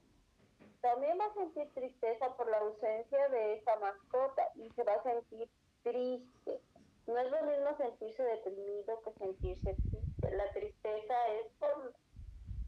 también 0.81 1.19
va 1.19 1.25
a 1.25 1.33
sentir 1.35 1.71
tristeza 1.75 2.35
por 2.35 2.49
la 2.49 2.57
ausencia 2.57 3.29
de 3.29 3.53
esa 3.53 3.75
mascota 3.75 4.49
y 4.55 4.67
se 4.71 4.83
va 4.83 4.93
a 4.93 5.03
sentir 5.03 5.47
triste. 5.83 6.59
No 7.05 7.19
es 7.19 7.29
lo 7.29 7.43
mismo 7.43 7.77
sentirse 7.77 8.23
deprimido 8.23 8.99
que 9.03 9.13
sentirse 9.13 9.75
triste. 9.75 10.31
La 10.31 10.51
tristeza 10.53 11.27
es 11.27 11.51
por, 11.59 11.93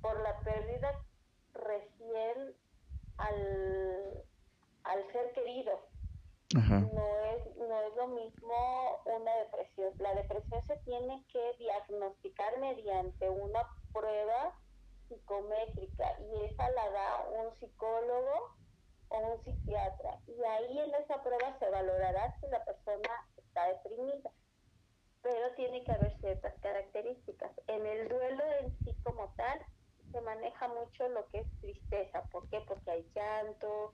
por 0.02 0.20
la 0.20 0.40
pérdida 0.42 0.94
recién 1.54 2.56
al 3.18 4.27
al 4.88 5.12
ser 5.12 5.32
querido. 5.34 5.80
No 6.54 7.20
es, 7.26 7.58
no 7.58 7.82
es 7.82 7.96
lo 7.96 8.08
mismo 8.08 9.02
una 9.06 9.36
depresión. 9.36 9.94
La 10.00 10.16
depresión 10.16 10.66
se 10.66 10.78
tiene 10.78 11.26
que 11.32 11.54
diagnosticar 11.60 12.58
mediante 12.60 13.30
una 13.30 13.60
prueba 13.92 14.56
psicométrica 15.10 16.20
y 16.20 16.46
esa 16.46 16.70
la 16.70 16.90
da 16.90 17.30
un 17.32 17.60
psicólogo 17.60 18.56
o 19.10 19.18
un 19.18 19.44
psiquiatra. 19.44 20.20
Y 20.28 20.42
ahí 20.44 20.80
en 20.80 20.96
esa 20.96 21.22
prueba 21.22 21.58
se 21.60 21.70
valorará 21.70 22.38
si 22.40 22.48
la 22.48 22.64
persona 22.64 23.28
está 23.36 23.68
deprimida. 23.68 24.32
Pero 25.22 25.52
tiene 25.56 25.84
que 25.84 25.92
haber 25.92 26.18
ciertas 26.20 26.54
características. 26.62 27.52
En 27.68 27.86
el 27.86 28.08
duelo 28.08 28.44
en 28.62 28.78
sí 28.86 28.96
como 29.04 29.34
tal 29.36 29.60
se 30.12 30.22
maneja 30.22 30.70
mucho 30.70 31.10
lo 31.10 31.28
que 31.28 31.40
es 31.40 31.60
tristeza. 31.60 32.24
¿Por 32.32 32.48
qué? 32.50 32.62
Porque 32.62 32.92
hay 32.92 33.12
llanto, 33.14 33.94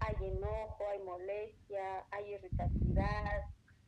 hay 0.00 0.16
enojo, 0.20 0.84
hay 0.90 0.98
molestia, 1.00 2.04
hay 2.10 2.34
irritabilidad, 2.34 3.42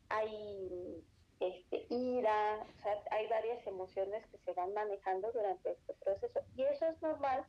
hay 0.09 1.05
este, 1.41 1.87
ira, 1.91 2.59
o 2.61 2.83
sea, 2.83 2.93
hay 3.11 3.27
varias 3.29 3.67
emociones 3.67 4.25
que 4.27 4.39
se 4.45 4.53
van 4.53 4.73
manejando 4.75 5.31
durante 5.33 5.73
este 5.73 5.95
proceso. 6.05 6.41
Y 6.57 6.63
eso 6.63 6.87
es 6.87 7.01
normal 7.03 7.45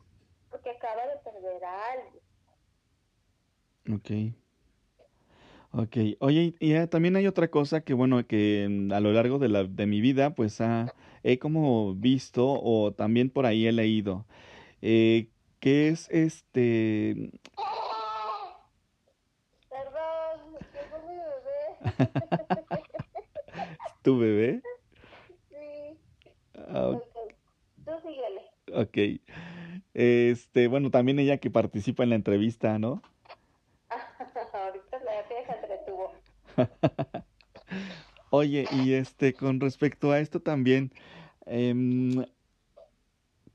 porque 0.50 0.70
acaba 0.70 1.06
de 1.08 1.18
perder 1.24 1.64
a 1.64 1.92
alguien. 1.92 2.24
Ok. 3.92 4.36
Ok, 5.76 5.98
oye, 6.20 6.54
y 6.60 6.88
también 6.88 7.16
hay 7.16 7.26
otra 7.26 7.50
cosa 7.50 7.82
que, 7.82 7.96
bueno, 7.96 8.28
que 8.28 8.66
a 8.94 9.00
lo 9.00 9.12
largo 9.12 9.40
de, 9.40 9.50
la, 9.50 9.64
de 9.64 9.88
mi 9.88 10.02
vida, 10.02 10.36
pues 10.36 10.60
he 11.24 11.40
como 11.40 11.96
visto 11.96 12.48
o 12.48 12.94
también 12.94 13.32
por 13.32 13.48
ahí 13.48 13.66
he 13.66 13.72
leído, 13.72 14.28
eh, 14.84 15.30
que 15.60 15.88
es 15.88 16.08
este, 16.12 17.32
¿Tu 24.04 24.18
bebé? 24.18 24.62
Sí. 25.50 25.98
Ah, 26.56 27.00
Tú 27.86 27.92
síguele. 28.02 28.42
Ok. 28.74 28.98
Este, 29.94 30.68
bueno, 30.68 30.90
también 30.90 31.20
ella 31.20 31.38
que 31.38 31.52
participa 31.52 32.04
en 32.04 32.10
la 32.10 32.16
entrevista, 32.16 32.80
¿no? 32.80 33.02
Ahorita 34.54 35.00
la 35.00 35.22
vieja 35.30 35.54
entretuvo. 35.62 36.12
Oye, 38.30 38.68
y 38.72 38.94
este, 38.94 39.34
con 39.34 39.60
respecto 39.60 40.12
a 40.12 40.20
esto 40.20 40.42
también, 40.42 40.92
eh, 41.46 41.74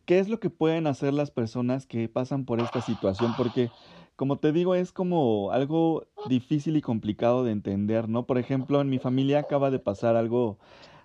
¿qué 0.04 0.18
es 0.18 0.28
lo 0.28 0.40
que 0.40 0.50
pueden 0.50 0.86
hacer 0.86 1.12
las 1.12 1.30
personas 1.30 1.86
que 1.86 2.08
pasan 2.08 2.44
por 2.44 2.60
esta 2.60 2.80
situación? 2.80 3.34
Porque 3.36 3.70
como 4.18 4.36
te 4.36 4.50
digo, 4.50 4.74
es 4.74 4.90
como 4.90 5.52
algo 5.52 6.08
difícil 6.28 6.76
y 6.76 6.82
complicado 6.82 7.44
de 7.44 7.52
entender, 7.52 8.08
¿no? 8.08 8.26
Por 8.26 8.38
ejemplo, 8.38 8.80
en 8.80 8.90
mi 8.90 8.98
familia 8.98 9.38
acaba 9.38 9.70
de 9.70 9.78
pasar 9.78 10.16
algo, 10.16 10.58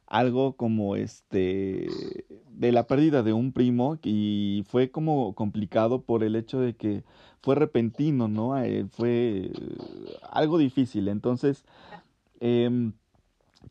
algo 0.08 0.53
como 0.53 0.96
este, 0.96 1.88
de 2.50 2.72
la 2.72 2.88
pérdida 2.88 3.22
de 3.22 3.32
un 3.32 3.51
primo 3.51 4.00
y 4.01 4.63
fue 4.67 4.89
como 4.89 5.36
complicado 5.36 6.01
por 6.01 6.24
el 6.24 6.36
hecho 6.36 6.60
de 6.60 6.75
que 6.75 7.03
fue 7.43 7.53
repentino, 7.53 8.27
¿no? 8.27 8.58
Eh, 8.58 8.88
fue 8.89 9.51
algo 10.32 10.58
difícil. 10.58 11.08
Entonces, 11.08 11.65
eh, 12.39 12.91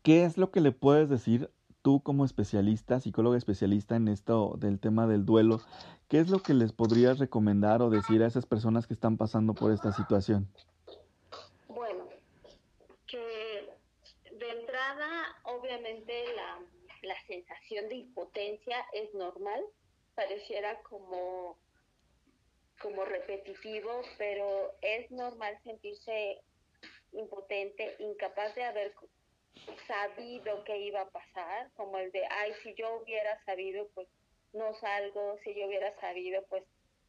¿qué 0.02 0.24
es 0.24 0.38
lo 0.38 0.52
que 0.52 0.60
le 0.60 0.70
puedes 0.70 1.08
decir 1.08 1.50
tú 1.82 2.00
como 2.00 2.24
especialista, 2.24 3.00
psicóloga 3.00 3.36
especialista 3.36 3.96
en 3.96 4.08
esto 4.08 4.56
del 4.58 4.78
tema 4.78 5.06
del 5.06 5.26
duelo, 5.26 5.60
¿qué 6.12 6.18
es 6.18 6.28
lo 6.28 6.42
que 6.42 6.52
les 6.52 6.74
podrías 6.74 7.18
recomendar 7.18 7.80
o 7.80 7.88
decir 7.88 8.22
a 8.22 8.26
esas 8.26 8.44
personas 8.44 8.86
que 8.86 8.92
están 8.92 9.16
pasando 9.16 9.54
por 9.54 9.72
esta 9.72 9.92
situación? 9.92 10.46
Bueno, 11.68 12.06
que 13.06 13.70
de 14.30 14.50
entrada, 14.50 15.08
obviamente 15.44 16.12
la, 16.36 16.58
la 17.08 17.14
sensación 17.26 17.88
de 17.88 17.94
impotencia 17.94 18.76
es 18.92 19.14
normal, 19.14 19.64
pareciera 20.14 20.82
como 20.82 21.56
como 22.82 23.06
repetitivo, 23.06 24.02
pero 24.18 24.74
es 24.82 25.10
normal 25.12 25.56
sentirse 25.64 26.42
impotente, 27.12 27.96
incapaz 28.00 28.54
de 28.54 28.64
haber 28.64 28.92
sabido 29.86 30.62
que 30.64 30.78
iba 30.78 31.00
a 31.00 31.08
pasar, 31.08 31.70
como 31.74 31.96
el 31.96 32.12
de, 32.12 32.26
ay, 32.26 32.52
si 32.62 32.74
yo 32.74 33.00
hubiera 33.00 33.42
sabido, 33.44 33.88
pues 33.94 34.08
no 34.52 34.74
salgo, 34.74 35.38
si 35.44 35.54
yo 35.54 35.66
hubiera 35.66 35.94
sabido, 36.00 36.44
pues 36.48 36.64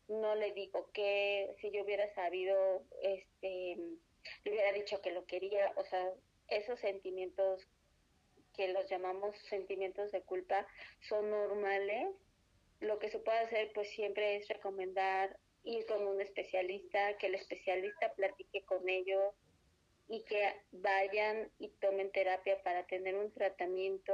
no 0.08 0.36
le 0.36 0.52
digo 0.54 0.90
que, 0.94 1.56
si 1.60 1.72
yo 1.72 1.84
hubiera 1.84 2.14
sabido, 2.14 2.84
este, 3.02 3.78
le 4.44 4.52
hubiera 4.52 4.72
dicho 4.74 5.02
que 5.02 5.12
lo 5.12 5.26
quería, 5.26 5.72
o 5.76 5.86
sea, 5.86 6.12
esos 6.48 6.80
sentimientos 6.80 7.68
que 8.54 8.68
los 8.68 8.88
llamamos 8.90 9.36
sentimientos 9.50 10.12
de 10.12 10.22
culpa 10.22 10.68
son 11.10 11.30
normales. 11.30 12.08
Lo 12.80 13.00
que 13.00 13.10
se 13.10 13.20
puede 13.20 13.40
hacer, 13.40 13.72
pues 13.74 13.90
siempre 13.90 14.36
es 14.36 14.48
recomendar 14.48 15.38
ir 15.64 15.86
con 15.86 16.06
un 16.06 16.22
especialista, 16.22 17.18
que 17.18 17.28
el 17.28 17.36
especialista 17.36 18.14
platique 18.14 18.64
con 18.66 18.88
ellos, 18.88 19.34
y 20.08 20.24
que 20.26 20.54
vayan 20.72 21.50
y 21.60 21.70
tomen 21.70 22.12
terapia 22.12 22.62
para 22.62 22.86
tener 22.86 23.16
un 23.16 23.32
tratamiento 23.32 24.14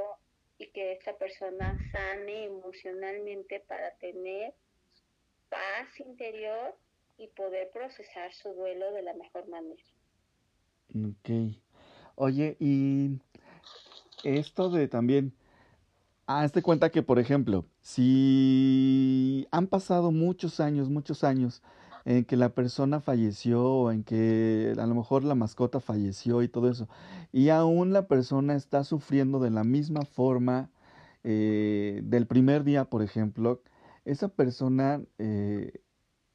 y 0.60 0.66
que 0.72 0.92
esta 0.92 1.16
persona 1.16 1.76
sane 1.90 2.44
emocionalmente 2.44 3.60
para 3.66 3.92
tener 3.96 4.52
paz 5.48 5.88
interior 5.98 6.76
y 7.16 7.28
poder 7.28 7.70
procesar 7.70 8.30
su 8.34 8.50
duelo 8.50 8.92
de 8.92 9.02
la 9.02 9.14
mejor 9.14 9.48
manera. 9.48 9.82
Ok. 10.90 11.56
Oye, 12.14 12.58
y 12.60 13.18
esto 14.22 14.68
de 14.68 14.86
también, 14.86 15.32
hazte 16.26 16.60
cuenta 16.60 16.90
que, 16.90 17.02
por 17.02 17.18
ejemplo, 17.18 17.64
si 17.80 19.48
han 19.50 19.66
pasado 19.66 20.10
muchos 20.10 20.60
años, 20.60 20.90
muchos 20.90 21.24
años, 21.24 21.62
en 22.04 22.24
que 22.24 22.36
la 22.36 22.54
persona 22.54 23.00
falleció 23.00 23.64
o 23.64 23.90
en 23.92 24.04
que 24.04 24.74
a 24.78 24.86
lo 24.86 24.94
mejor 24.94 25.24
la 25.24 25.34
mascota 25.34 25.80
falleció 25.80 26.42
y 26.42 26.48
todo 26.48 26.70
eso. 26.70 26.88
Y 27.32 27.50
aún 27.50 27.92
la 27.92 28.08
persona 28.08 28.54
está 28.54 28.84
sufriendo 28.84 29.40
de 29.40 29.50
la 29.50 29.64
misma 29.64 30.02
forma 30.04 30.70
eh, 31.24 32.00
del 32.04 32.26
primer 32.26 32.64
día, 32.64 32.86
por 32.86 33.02
ejemplo, 33.02 33.62
esa 34.04 34.28
persona 34.28 35.02
eh, 35.18 35.82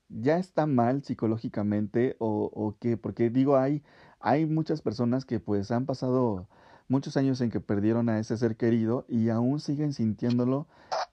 ya 0.10 0.38
está 0.38 0.68
mal 0.68 1.04
psicológicamente 1.04 2.16
o, 2.20 2.52
o 2.54 2.78
qué, 2.80 2.98
porque 2.98 3.30
digo, 3.30 3.58
hay, 3.58 3.84
hay 4.20 4.46
muchas 4.46 4.82
personas 4.82 5.26
que 5.26 5.40
pues 5.40 5.72
han 5.72 5.86
pasado 5.86 6.48
muchos 6.88 7.18
años 7.18 7.42
en 7.42 7.52
que 7.52 7.60
perdieron 7.60 8.10
a 8.10 8.20
ese 8.20 8.38
ser 8.38 8.56
querido 8.56 9.06
y 9.08 9.30
aún 9.30 9.60
siguen 9.60 9.94
sintiéndolo 9.94 10.68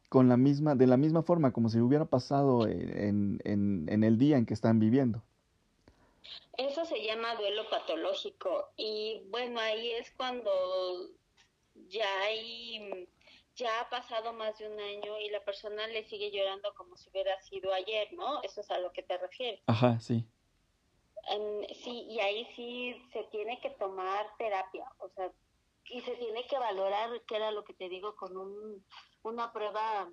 con 0.08 0.28
la 0.28 0.36
misma, 0.36 0.74
de 0.74 0.86
la 0.86 0.96
misma 0.96 1.22
forma, 1.22 1.52
como 1.52 1.68
si 1.68 1.80
hubiera 1.80 2.04
pasado 2.04 2.66
en, 2.66 3.40
en, 3.44 3.86
en 3.88 4.04
el 4.04 4.18
día 4.18 4.36
en 4.36 4.46
que 4.46 4.54
están 4.54 4.78
viviendo. 4.78 5.22
Eso 6.58 6.84
se 6.84 7.02
llama 7.02 7.34
duelo 7.36 7.68
patológico 7.70 8.68
y 8.76 9.22
bueno, 9.30 9.58
ahí 9.58 9.92
es 9.92 10.10
cuando 10.12 10.50
ya 11.88 12.06
hay 12.22 13.08
ya 13.56 13.80
ha 13.80 13.90
pasado 13.90 14.32
más 14.32 14.58
de 14.58 14.68
un 14.68 14.78
año 14.80 15.18
y 15.20 15.30
la 15.30 15.44
persona 15.44 15.86
le 15.86 16.04
sigue 16.04 16.30
llorando 16.30 16.72
como 16.74 16.96
si 16.96 17.10
hubiera 17.10 17.38
sido 17.42 17.72
ayer, 17.72 18.12
¿no? 18.12 18.42
Eso 18.42 18.60
es 18.60 18.70
a 18.70 18.78
lo 18.78 18.92
que 18.92 19.02
te 19.02 19.18
refieres. 19.18 19.60
Ajá, 19.66 20.00
sí. 20.00 20.26
sí, 21.82 22.06
y 22.08 22.20
ahí 22.20 22.46
sí 22.56 22.96
se 23.12 23.24
tiene 23.24 23.60
que 23.60 23.70
tomar 23.70 24.26
terapia, 24.38 24.84
o 24.98 25.08
sea, 25.10 25.30
y 25.92 26.00
se 26.00 26.16
tiene 26.16 26.46
que 26.46 26.58
valorar, 26.58 27.20
que 27.22 27.36
era 27.36 27.50
lo 27.50 27.64
que 27.64 27.74
te 27.74 27.88
digo, 27.88 28.16
con 28.16 28.36
un, 28.36 28.84
una 29.22 29.52
prueba, 29.52 30.10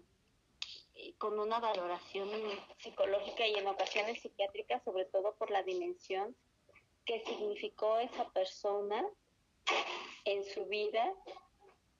eh, 0.95 1.13
con 1.17 1.39
una 1.39 1.59
valoración 1.59 2.29
psicológica 2.77 3.47
y 3.47 3.55
en 3.55 3.67
ocasiones 3.67 4.21
psiquiátricas, 4.21 4.83
sobre 4.83 5.05
todo 5.05 5.35
por 5.35 5.49
la 5.49 5.63
dimensión 5.63 6.35
que 7.05 7.23
significó 7.25 7.97
esa 7.97 8.29
persona 8.31 9.03
en 10.25 10.43
su 10.43 10.65
vida 10.65 11.13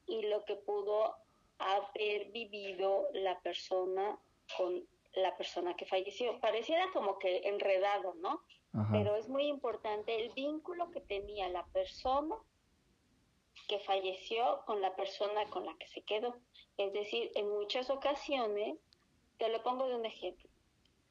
y 0.08 0.24
lo 0.24 0.44
que 0.44 0.56
pudo 0.56 1.16
haber 1.58 2.32
vivido 2.32 3.08
la 3.14 3.40
persona 3.40 4.20
con 4.58 4.86
la 5.14 5.36
persona 5.38 5.76
que 5.76 5.86
falleció. 5.86 6.40
Pareciera 6.40 6.86
como 6.92 7.18
que 7.18 7.48
enredado, 7.48 8.14
¿no? 8.16 8.44
Pero 8.92 9.16
es 9.16 9.28
muy 9.28 9.48
importante 9.48 10.16
el 10.16 10.32
vínculo 10.34 10.92
que 10.92 11.02
tenía 11.02 11.50
la 11.50 11.66
persona 11.68 12.36
que 13.68 13.80
falleció 13.80 14.62
con 14.66 14.82
la 14.82 14.96
persona 14.96 15.46
con 15.50 15.66
la 15.66 15.75
que 15.78 15.88
se 15.88 16.01
quedó. 16.01 16.36
Es 16.78 16.94
decir, 16.94 17.32
en 17.36 17.50
muchas 17.50 17.89
ocasiones, 17.89 18.78
te 19.38 19.50
lo 19.50 19.62
pongo 19.63 19.88
de 19.88 19.96
un 19.96 20.06
ejemplo, 20.06 20.50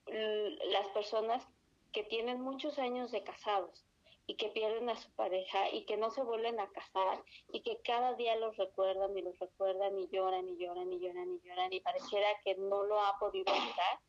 las 0.07 0.89
personas 0.89 1.47
que 1.93 2.05
tienen 2.05 2.41
muchos 2.41 2.79
años 2.79 3.11
de 3.11 3.23
casados 3.23 3.85
y 4.27 4.37
que 4.37 4.49
pierden 4.49 4.89
a 4.91 4.97
su 4.97 5.11
pareja 5.13 5.71
y 5.71 5.87
que 5.87 5.97
no 5.97 6.11
se 6.11 6.23
vuelven 6.23 6.61
a 6.61 6.71
casar 6.71 7.25
y 7.51 7.63
que 7.63 7.81
cada 7.83 8.13
día 8.15 8.37
los 8.37 8.57
recuerdan 8.59 9.17
y 9.17 9.23
los 9.23 9.39
recuerdan 9.39 9.99
y 9.99 10.07
lloran 10.09 10.47
y 10.49 10.59
lloran 10.59 10.93
y 10.93 11.01
lloran 11.01 11.33
y 11.33 11.49
lloran 11.49 11.73
y 11.73 11.81
pareciera 11.81 12.29
que 12.45 12.55
no 12.57 12.85
lo 12.85 13.01
ha 13.01 13.19
podido 13.19 13.51
olvidar. 13.51 14.01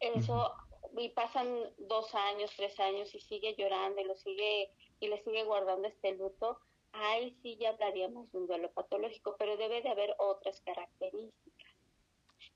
Eso, 0.00 0.54
y 0.98 1.08
pasan 1.10 1.72
dos 1.78 2.14
años, 2.14 2.52
tres 2.56 2.78
años 2.78 3.14
y 3.14 3.20
sigue 3.20 3.54
llorando 3.56 4.02
y 4.02 4.04
lo 4.04 4.16
sigue 4.16 4.70
y 5.00 5.08
le 5.08 5.22
sigue 5.22 5.44
guardando 5.44 5.88
este 5.88 6.12
luto, 6.12 6.60
ahí 6.92 7.36
sí 7.42 7.56
ya 7.60 7.70
hablaríamos 7.70 8.30
de 8.32 8.38
un 8.38 8.46
duelo 8.46 8.70
patológico, 8.72 9.36
pero 9.38 9.56
debe 9.56 9.82
de 9.82 9.90
haber 9.90 10.14
otras 10.18 10.60
características. 10.62 11.72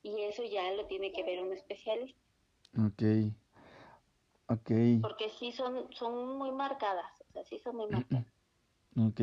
Y 0.02 0.22
eso 0.22 0.42
ya 0.44 0.72
lo 0.72 0.86
tiene 0.86 1.12
que 1.12 1.22
ver 1.22 1.42
un 1.42 1.52
especialista. 1.52 2.20
Ok. 2.78 3.02
Porque 5.00 5.30
sí 5.38 5.52
son, 5.52 5.92
son 5.94 6.36
muy 6.36 6.52
marcadas, 6.52 7.10
o 7.28 7.32
sea, 7.32 7.44
sí 7.44 7.58
son 7.58 7.76
muy 7.76 7.88
marcadas. 7.88 8.26
Ok. 8.94 9.22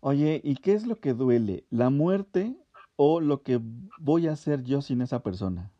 Oye, 0.00 0.40
¿y 0.42 0.56
qué 0.56 0.72
es 0.72 0.84
lo 0.84 0.98
que 0.98 1.12
duele? 1.12 1.64
¿La 1.70 1.90
muerte 1.90 2.56
o 2.96 3.20
lo 3.20 3.44
que 3.44 3.60
voy 4.00 4.26
a 4.26 4.32
hacer 4.32 4.64
yo 4.64 4.82
sin 4.82 5.00
esa 5.00 5.22
persona? 5.22 5.70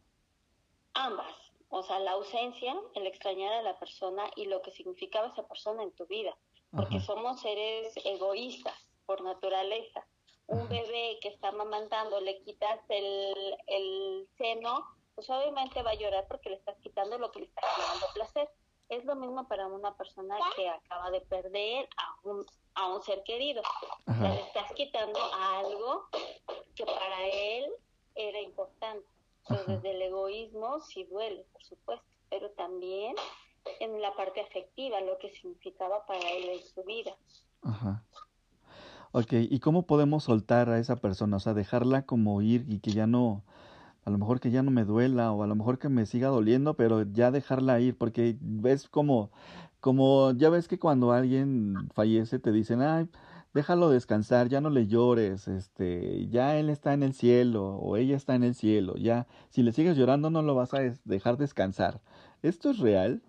Ambas. 0.94 1.34
O 1.68 1.82
sea, 1.82 1.98
la 1.98 2.12
ausencia, 2.12 2.72
el 2.94 3.04
extrañar 3.08 3.52
a 3.52 3.62
la 3.62 3.80
persona 3.80 4.30
y 4.36 4.44
lo 4.44 4.62
que 4.62 4.70
significaba 4.70 5.26
esa 5.26 5.46
persona 5.48 5.82
en 5.82 5.90
tu 5.90 6.06
vida. 6.06 6.36
Porque 6.76 7.00
somos 7.00 7.40
seres 7.40 7.92
egoístas 8.04 8.74
por 9.06 9.22
naturaleza. 9.22 10.06
Un 10.46 10.68
bebé 10.68 11.18
que 11.20 11.28
está 11.28 11.50
mamantando, 11.50 12.20
le 12.20 12.40
quitas 12.42 12.78
el, 12.88 13.56
el 13.66 14.28
seno, 14.38 14.86
pues 15.16 15.28
obviamente 15.30 15.82
va 15.82 15.90
a 15.90 15.94
llorar 15.94 16.26
porque 16.28 16.50
le 16.50 16.56
estás 16.56 16.76
quitando 16.82 17.18
lo 17.18 17.32
que 17.32 17.40
le 17.40 17.46
está 17.46 17.62
dando 17.78 18.06
placer. 18.14 18.48
Es 18.88 19.04
lo 19.04 19.16
mismo 19.16 19.48
para 19.48 19.66
una 19.66 19.96
persona 19.96 20.36
que 20.54 20.68
acaba 20.68 21.10
de 21.10 21.20
perder 21.22 21.88
a 21.96 22.16
un, 22.22 22.46
a 22.74 22.88
un 22.88 23.02
ser 23.02 23.24
querido. 23.24 23.62
le 24.06 24.40
estás 24.42 24.70
quitando 24.74 25.18
algo 25.32 26.06
que 26.76 26.84
para 26.84 27.26
él 27.26 27.72
era 28.14 28.40
importante. 28.40 29.08
desde 29.66 29.90
el 29.90 30.02
egoísmo 30.02 30.80
sí 30.80 31.04
duele, 31.04 31.44
por 31.52 31.64
supuesto, 31.64 32.06
pero 32.28 32.50
también 32.50 33.16
en 33.80 34.00
la 34.00 34.14
parte 34.14 34.40
afectiva, 34.40 35.00
lo 35.00 35.18
que 35.18 35.30
significaba 35.30 36.04
para 36.06 36.20
él 36.20 36.50
en 36.50 36.62
su 36.62 36.82
vida. 36.84 37.12
Ajá. 37.62 38.04
Ok, 39.12 39.32
¿y 39.32 39.60
cómo 39.60 39.86
podemos 39.86 40.24
soltar 40.24 40.68
a 40.68 40.78
esa 40.78 40.96
persona? 40.96 41.38
O 41.38 41.40
sea, 41.40 41.54
dejarla 41.54 42.02
como 42.02 42.42
ir 42.42 42.66
y 42.68 42.80
que 42.80 42.90
ya 42.90 43.06
no, 43.06 43.44
a 44.04 44.10
lo 44.10 44.18
mejor 44.18 44.40
que 44.40 44.50
ya 44.50 44.62
no 44.62 44.70
me 44.70 44.84
duela 44.84 45.32
o 45.32 45.42
a 45.42 45.46
lo 45.46 45.54
mejor 45.54 45.78
que 45.78 45.88
me 45.88 46.06
siga 46.06 46.28
doliendo, 46.28 46.74
pero 46.74 47.02
ya 47.02 47.30
dejarla 47.30 47.80
ir, 47.80 47.96
porque 47.96 48.36
ves 48.40 48.88
como, 48.88 49.30
como 49.80 50.32
ya 50.32 50.50
ves 50.50 50.68
que 50.68 50.78
cuando 50.78 51.12
alguien 51.12 51.88
fallece 51.94 52.38
te 52.38 52.52
dicen, 52.52 52.82
ay, 52.82 53.08
déjalo 53.54 53.88
descansar, 53.88 54.48
ya 54.48 54.60
no 54.60 54.68
le 54.68 54.86
llores, 54.86 55.48
este, 55.48 56.28
ya 56.28 56.58
él 56.58 56.68
está 56.68 56.92
en 56.92 57.02
el 57.02 57.14
cielo 57.14 57.78
o 57.78 57.96
ella 57.96 58.16
está 58.16 58.34
en 58.34 58.44
el 58.44 58.54
cielo, 58.54 58.96
ya, 58.96 59.26
si 59.48 59.62
le 59.62 59.72
sigues 59.72 59.96
llorando 59.96 60.28
no 60.28 60.42
lo 60.42 60.54
vas 60.54 60.74
a 60.74 60.80
dejar 61.04 61.38
descansar. 61.38 62.02
¿Esto 62.42 62.70
es 62.70 62.78
real? 62.78 63.22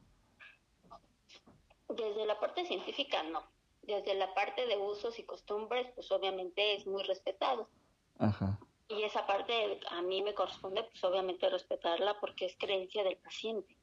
Parte 2.58 2.70
científica 2.70 3.22
no. 3.22 3.44
Desde 3.84 4.16
la 4.16 4.34
parte 4.34 4.66
de 4.66 4.78
usos 4.78 5.20
y 5.20 5.24
costumbres, 5.24 5.86
pues 5.94 6.12
obviamente 6.12 6.74
es 6.74 6.88
muy 6.88 7.04
respetado. 7.04 7.70
Ajá. 8.18 8.60
Y 8.90 9.04
esa 9.04 9.28
parte 9.28 9.80
a 9.92 10.02
mí 10.02 10.24
me 10.24 10.34
corresponde, 10.34 10.84
pues 10.84 11.04
obviamente 11.04 11.48
respetarla 11.50 12.20
porque 12.20 12.48
es 12.48 12.56
creencia 12.58 13.04
del 13.04 13.18
paciente. 13.18 13.78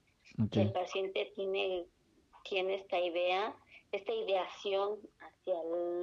El 0.51 0.73
paciente 0.73 1.33
tiene, 1.37 1.87
tiene 2.43 2.75
esta 2.75 2.99
idea, 2.99 3.55
esta 3.93 4.13
ideación 4.13 4.99
hacia 5.21 5.55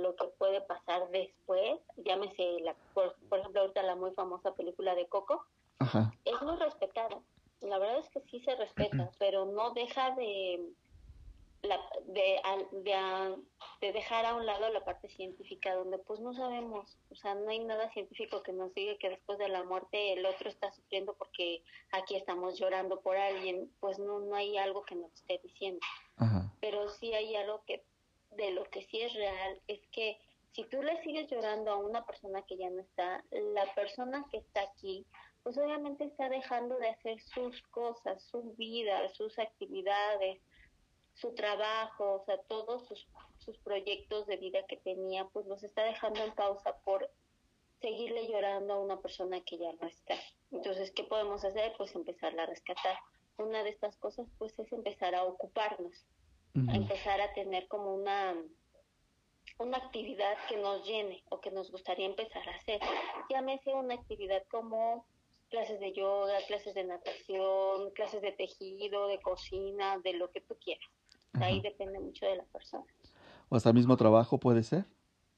lo 0.01 0.15
que 0.15 0.27
puede 0.37 0.61
pasar 0.61 1.09
después, 1.09 1.81
llámese, 1.97 2.61
la, 2.61 2.73
por, 2.93 3.17
ejemplo, 3.37 3.61
ahorita 3.61 3.83
la 3.83 3.95
muy 3.95 4.11
famosa 4.11 4.55
película 4.55 4.95
de 4.95 5.07
Coco, 5.07 5.45
es 6.23 6.41
muy 6.41 6.55
respetada. 6.55 7.19
La 7.59 7.79
verdad 7.79 7.99
es 7.99 8.09
que 8.11 8.21
sí 8.21 8.39
se 8.39 8.55
respeta, 8.55 9.11
pero 9.19 9.45
no 9.45 9.71
deja 9.71 10.11
de, 10.11 10.71
la, 11.63 11.79
de, 12.05 12.39
de, 12.71 13.35
de, 13.81 13.93
dejar 13.93 14.25
a 14.25 14.35
un 14.35 14.45
lado 14.45 14.69
la 14.69 14.83
parte 14.83 15.09
científica, 15.09 15.75
donde 15.75 15.97
pues 15.99 16.19
no 16.19 16.33
sabemos, 16.33 16.97
o 17.09 17.15
sea, 17.15 17.35
no 17.35 17.49
hay 17.49 17.59
nada 17.59 17.91
científico 17.91 18.41
que 18.43 18.53
nos 18.53 18.73
diga 18.73 18.97
que 18.99 19.09
después 19.09 19.37
de 19.37 19.49
la 19.49 19.63
muerte 19.63 20.13
el 20.13 20.25
otro 20.25 20.49
está 20.49 20.71
sufriendo 20.71 21.13
porque 21.15 21.63
aquí 21.91 22.15
estamos 22.15 22.59
llorando 22.59 23.01
por 23.01 23.17
alguien, 23.17 23.71
pues 23.79 23.99
no, 23.99 24.19
no 24.19 24.35
hay 24.35 24.57
algo 24.57 24.83
que 24.83 24.95
nos 24.95 25.13
esté 25.13 25.39
diciendo. 25.43 25.81
Pero 26.59 26.89
sí 26.89 27.13
hay 27.13 27.35
algo 27.35 27.63
que, 27.65 27.83
de 28.31 28.51
lo 28.51 28.63
que 28.65 28.83
sí 28.83 29.01
es 29.01 29.13
real, 29.13 29.59
es 29.67 29.81
que 29.91 30.19
si 30.51 30.65
tú 30.65 30.81
le 30.83 31.01
sigues 31.01 31.29
llorando 31.29 31.71
a 31.71 31.77
una 31.77 32.05
persona 32.05 32.41
que 32.43 32.57
ya 32.57 32.69
no 32.69 32.81
está, 32.81 33.23
la 33.31 33.73
persona 33.73 34.25
que 34.29 34.37
está 34.37 34.61
aquí, 34.61 35.05
pues 35.43 35.57
obviamente 35.57 36.03
está 36.03 36.29
dejando 36.29 36.77
de 36.77 36.89
hacer 36.89 37.19
sus 37.21 37.61
cosas, 37.69 38.21
su 38.23 38.53
vida, 38.53 39.09
sus 39.09 39.39
actividades, 39.39 40.39
su 41.13 41.33
trabajo, 41.33 42.21
o 42.21 42.25
sea, 42.25 42.37
todos 42.43 42.87
sus, 42.87 43.07
sus 43.37 43.57
proyectos 43.59 44.27
de 44.27 44.37
vida 44.37 44.65
que 44.67 44.77
tenía, 44.77 45.25
pues 45.25 45.45
los 45.45 45.63
está 45.63 45.83
dejando 45.83 46.23
en 46.23 46.33
pausa 46.33 46.77
por 46.83 47.09
seguirle 47.81 48.27
llorando 48.27 48.73
a 48.73 48.79
una 48.79 49.01
persona 49.01 49.41
que 49.41 49.57
ya 49.57 49.73
no 49.73 49.87
está. 49.87 50.15
Entonces, 50.51 50.91
¿qué 50.91 51.03
podemos 51.03 51.43
hacer? 51.43 51.73
Pues 51.77 51.95
empezarla 51.95 52.43
a 52.43 52.47
rescatar. 52.47 52.97
Una 53.37 53.63
de 53.63 53.71
estas 53.71 53.97
cosas, 53.97 54.27
pues, 54.37 54.57
es 54.59 54.71
empezar 54.71 55.15
a 55.15 55.23
ocuparnos, 55.23 56.05
a 56.67 56.75
empezar 56.75 57.21
a 57.21 57.33
tener 57.33 57.67
como 57.67 57.95
una 57.95 58.35
una 59.61 59.77
actividad 59.77 60.37
que 60.47 60.57
nos 60.57 60.85
llene 60.87 61.23
o 61.29 61.39
que 61.39 61.51
nos 61.51 61.71
gustaría 61.71 62.05
empezar 62.05 62.47
a 62.49 62.55
hacer. 62.55 62.79
Llámese 63.29 63.73
una 63.73 63.95
actividad 63.95 64.43
como 64.49 65.05
clases 65.49 65.79
de 65.79 65.93
yoga, 65.93 66.37
clases 66.47 66.73
de 66.73 66.83
natación, 66.83 67.91
clases 67.91 68.21
de 68.21 68.31
tejido, 68.31 69.07
de 69.07 69.21
cocina, 69.21 69.99
de 69.99 70.13
lo 70.13 70.31
que 70.31 70.41
tú 70.41 70.57
quieras. 70.63 70.89
Ahí 71.33 71.61
depende 71.61 71.99
mucho 71.99 72.25
de 72.25 72.35
las 72.35 72.47
personas. 72.47 72.87
¿O 73.49 73.55
hasta 73.55 73.69
el 73.69 73.75
mismo 73.75 73.97
trabajo 73.97 74.39
puede 74.39 74.63
ser? 74.63 74.85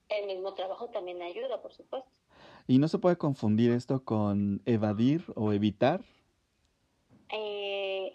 El 0.09 0.27
mismo 0.27 0.53
trabajo 0.53 0.89
también 0.89 1.21
ayuda, 1.21 1.61
por 1.61 1.73
supuesto. 1.73 2.09
¿Y 2.67 2.79
no 2.79 2.87
se 2.87 2.99
puede 2.99 3.17
confundir 3.17 3.71
esto 3.71 4.03
con 4.03 4.61
evadir 4.65 5.25
o 5.35 5.51
evitar? 5.51 6.01
Eh, 7.29 8.13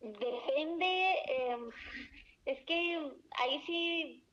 depende, 0.00 1.14
em, 1.26 1.70
es 2.44 2.60
que 2.64 3.12
ahí 3.38 3.62
sí 3.66 4.24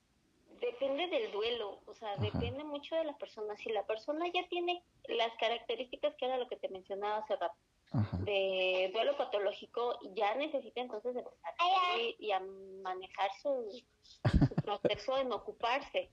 depende 0.61 1.07
del 1.07 1.31
duelo, 1.31 1.81
o 1.85 1.93
sea, 1.93 2.15
depende 2.17 2.63
mucho 2.63 2.95
de 2.95 3.03
las 3.03 3.17
personas. 3.17 3.59
Si 3.59 3.69
la 3.69 3.85
persona 3.85 4.25
ya 4.33 4.47
tiene 4.47 4.83
las 5.09 5.35
características 5.39 6.15
que 6.15 6.25
era 6.25 6.37
lo 6.37 6.47
que 6.47 6.55
te 6.55 6.69
mencionaba 6.69 7.17
hace 7.17 7.35
rato, 7.35 7.55
de 7.93 8.89
duelo 8.93 9.15
patológico, 9.17 9.99
ya 10.15 10.35
necesita 10.35 10.81
entonces 10.81 11.15
empezar 11.15 11.53
a 11.59 11.97
y 12.19 12.31
a 12.31 12.41
manejar 12.81 13.29
su, 13.41 13.83
proceso 14.65 15.17
en 15.17 15.31
ocuparse. 15.31 16.09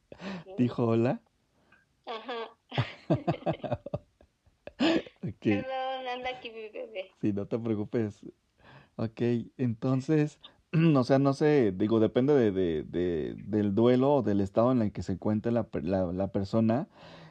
¿Dijo 0.58 0.86
hola? 0.86 1.20
Ajá. 2.06 2.50
okay. 5.26 5.62
Perdón, 5.62 6.08
anda 6.08 6.30
aquí 6.36 6.50
mi 6.50 6.68
bebé. 6.68 7.12
Sí, 7.20 7.32
no 7.32 7.46
te 7.46 7.58
preocupes. 7.58 8.20
Ok, 8.96 9.20
entonces, 9.56 10.38
o 10.96 11.04
sea, 11.04 11.18
no 11.18 11.32
sé, 11.32 11.72
digo, 11.72 11.98
depende 12.00 12.34
de, 12.34 12.50
de, 12.52 12.82
de, 12.82 13.34
del 13.36 13.74
duelo 13.74 14.16
o 14.16 14.22
del 14.22 14.40
estado 14.40 14.72
en 14.72 14.82
el 14.82 14.92
que 14.92 15.02
se 15.02 15.12
encuentre 15.12 15.50
la, 15.50 15.66
la, 15.82 16.12
la 16.12 16.28
persona. 16.28 16.88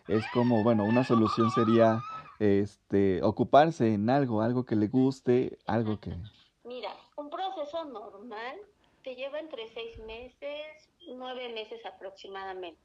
Es 0.07 0.23
como, 0.33 0.63
bueno, 0.63 0.85
una 0.85 1.03
solución 1.03 1.51
sería 1.51 2.01
este, 2.39 3.21
ocuparse 3.21 3.93
en 3.93 4.09
algo, 4.09 4.41
algo 4.41 4.65
que 4.65 4.75
le 4.75 4.87
guste, 4.87 5.59
algo 5.65 5.99
que... 5.99 6.15
Mira, 6.63 6.95
un 7.17 7.29
proceso 7.29 7.85
normal 7.85 8.57
te 9.03 9.15
lleva 9.15 9.39
entre 9.39 9.67
seis 9.69 9.97
meses, 9.99 10.89
nueve 11.07 11.49
meses 11.49 11.85
aproximadamente. 11.85 12.79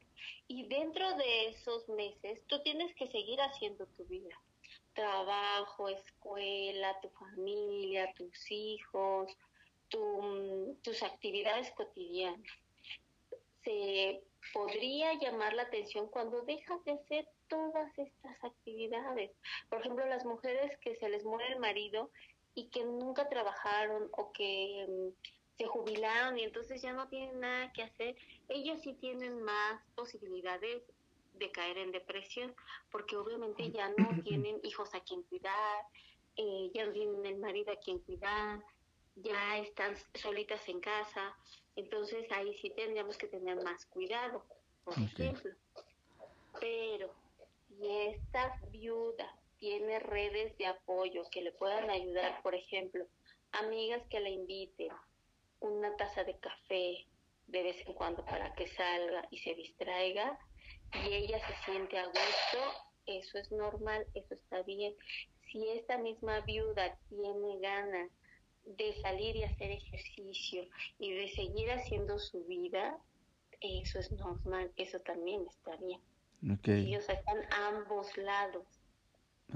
Y 0.49 0.67
dentro 0.67 1.17
de 1.17 1.49
esos 1.49 1.89
meses 1.89 2.43
tú 2.47 2.61
tienes 2.63 2.95
que 2.95 3.07
seguir 3.09 3.41
haciendo 3.41 3.87
tu 3.97 4.05
vida. 4.05 4.35
Trabajo, 4.95 5.89
escuela, 5.89 6.99
tu 7.01 7.09
familia, 7.11 8.13
tus 8.15 8.51
hijos, 8.51 9.37
tus 9.89 11.03
actividades 11.03 11.71
cotidianas. 11.73 12.41
Se 13.65 14.23
podría 14.53 15.15
llamar 15.15 15.55
la 15.55 15.63
atención 15.63 16.09
cuando 16.09 16.43
dejas 16.43 16.85
de 16.85 16.93
hacer 16.93 17.29
todas 17.49 17.99
estas 17.99 18.45
actividades. 18.45 19.31
Por 19.69 19.81
ejemplo, 19.81 20.07
las 20.07 20.25
mujeres 20.25 20.77
que 20.79 20.97
se 20.97 21.09
les 21.09 21.25
muere 21.25 21.53
el 21.53 21.61
marido 21.61 22.11
y 22.55 22.69
que 22.69 22.85
nunca 22.85 23.29
trabajaron 23.29 24.09
o 24.13 24.33
que 24.33 24.87
mm, 24.89 25.57
se 25.57 25.67
jubilaron 25.67 26.39
y 26.39 26.45
entonces 26.45 26.83
ya 26.83 26.93
no 26.93 27.09
tienen 27.09 27.41
nada 27.41 27.73
que 27.73 27.83
hacer, 27.83 28.17
ellos 28.49 28.81
sí 28.83 28.95
tienen 28.95 29.43
más 29.43 29.81
posibilidades 29.95 30.83
de 31.35 31.51
caer 31.51 31.79
en 31.79 31.93
depresión, 31.93 32.55
porque 32.91 33.17
obviamente 33.17 33.71
ya 33.71 33.89
no 33.89 33.95
tienen 34.25 34.61
hijos 34.63 34.95
a 34.95 35.01
quien 35.01 35.23
cuidar, 35.25 35.85
eh, 36.37 36.71
ya 36.75 36.87
no 36.87 36.93
tienen 36.93 37.27
el 37.27 37.39
marido 37.39 37.73
a 37.73 37.77
quien 37.77 37.99
cuidar, 38.01 38.63
ya 39.17 39.59
están 39.59 39.97
solitas 40.15 40.69
en 40.69 40.81
casa, 40.81 41.37
entonces 41.77 42.31
ahí 42.31 42.57
sí 42.59 42.71
tendríamos 42.71 43.17
que 43.19 43.27
tener 43.27 43.63
más 43.63 43.87
cuidado, 43.87 44.45
por 44.85 44.95
ejemplo. 44.99 45.53
Pero 46.61 47.13
si 47.69 47.89
esta 47.89 48.59
viuda 48.71 49.35
tiene 49.59 49.99
redes 49.99 50.57
de 50.59 50.67
apoyo 50.67 51.23
que 51.31 51.43
le 51.43 51.53
puedan 51.53 51.91
ayudar, 51.91 52.43
por 52.43 52.55
ejemplo, 52.55 53.07
amigas 53.53 54.03
que 54.09 54.21
la 54.21 54.29
inviten, 54.29 54.91
una 55.61 55.97
taza 55.97 56.25
de 56.25 56.39
café 56.39 57.07
de 57.47 57.63
vez 57.63 57.87
en 57.87 57.95
cuando 57.95 58.25
para 58.25 58.53
que 58.55 58.67
salga 58.69 59.27
y 59.31 59.39
se 59.39 59.55
distraiga 59.55 60.39
y 61.05 61.13
ella 61.13 61.39
se 61.47 61.65
siente 61.65 61.99
a 61.99 62.07
gusto, 62.07 62.59
eso 63.07 63.39
es 63.39 63.51
normal, 63.53 64.07
eso 64.15 64.35
está 64.35 64.63
bien. 64.63 64.95
Si 65.51 65.69
esta 65.71 65.99
misma 65.99 66.41
viuda 66.41 66.97
tiene 67.09 67.59
ganas 67.61 68.11
de 68.65 68.95
salir 69.01 69.37
y 69.37 69.45
hacer 69.45 69.71
ejercicio 69.71 70.67
y 70.99 71.13
de 71.13 71.29
seguir 71.29 71.71
haciendo 71.71 72.19
su 72.19 72.45
vida, 72.45 72.99
eso 73.61 73.99
es 73.99 74.11
normal, 74.13 74.71
eso 74.77 74.99
también 75.01 75.47
está 75.49 75.77
bien. 75.77 76.01
Okay. 76.59 76.89
Ellos 76.89 77.09
están 77.09 77.39
ambos 77.53 78.17
lados. 78.17 78.67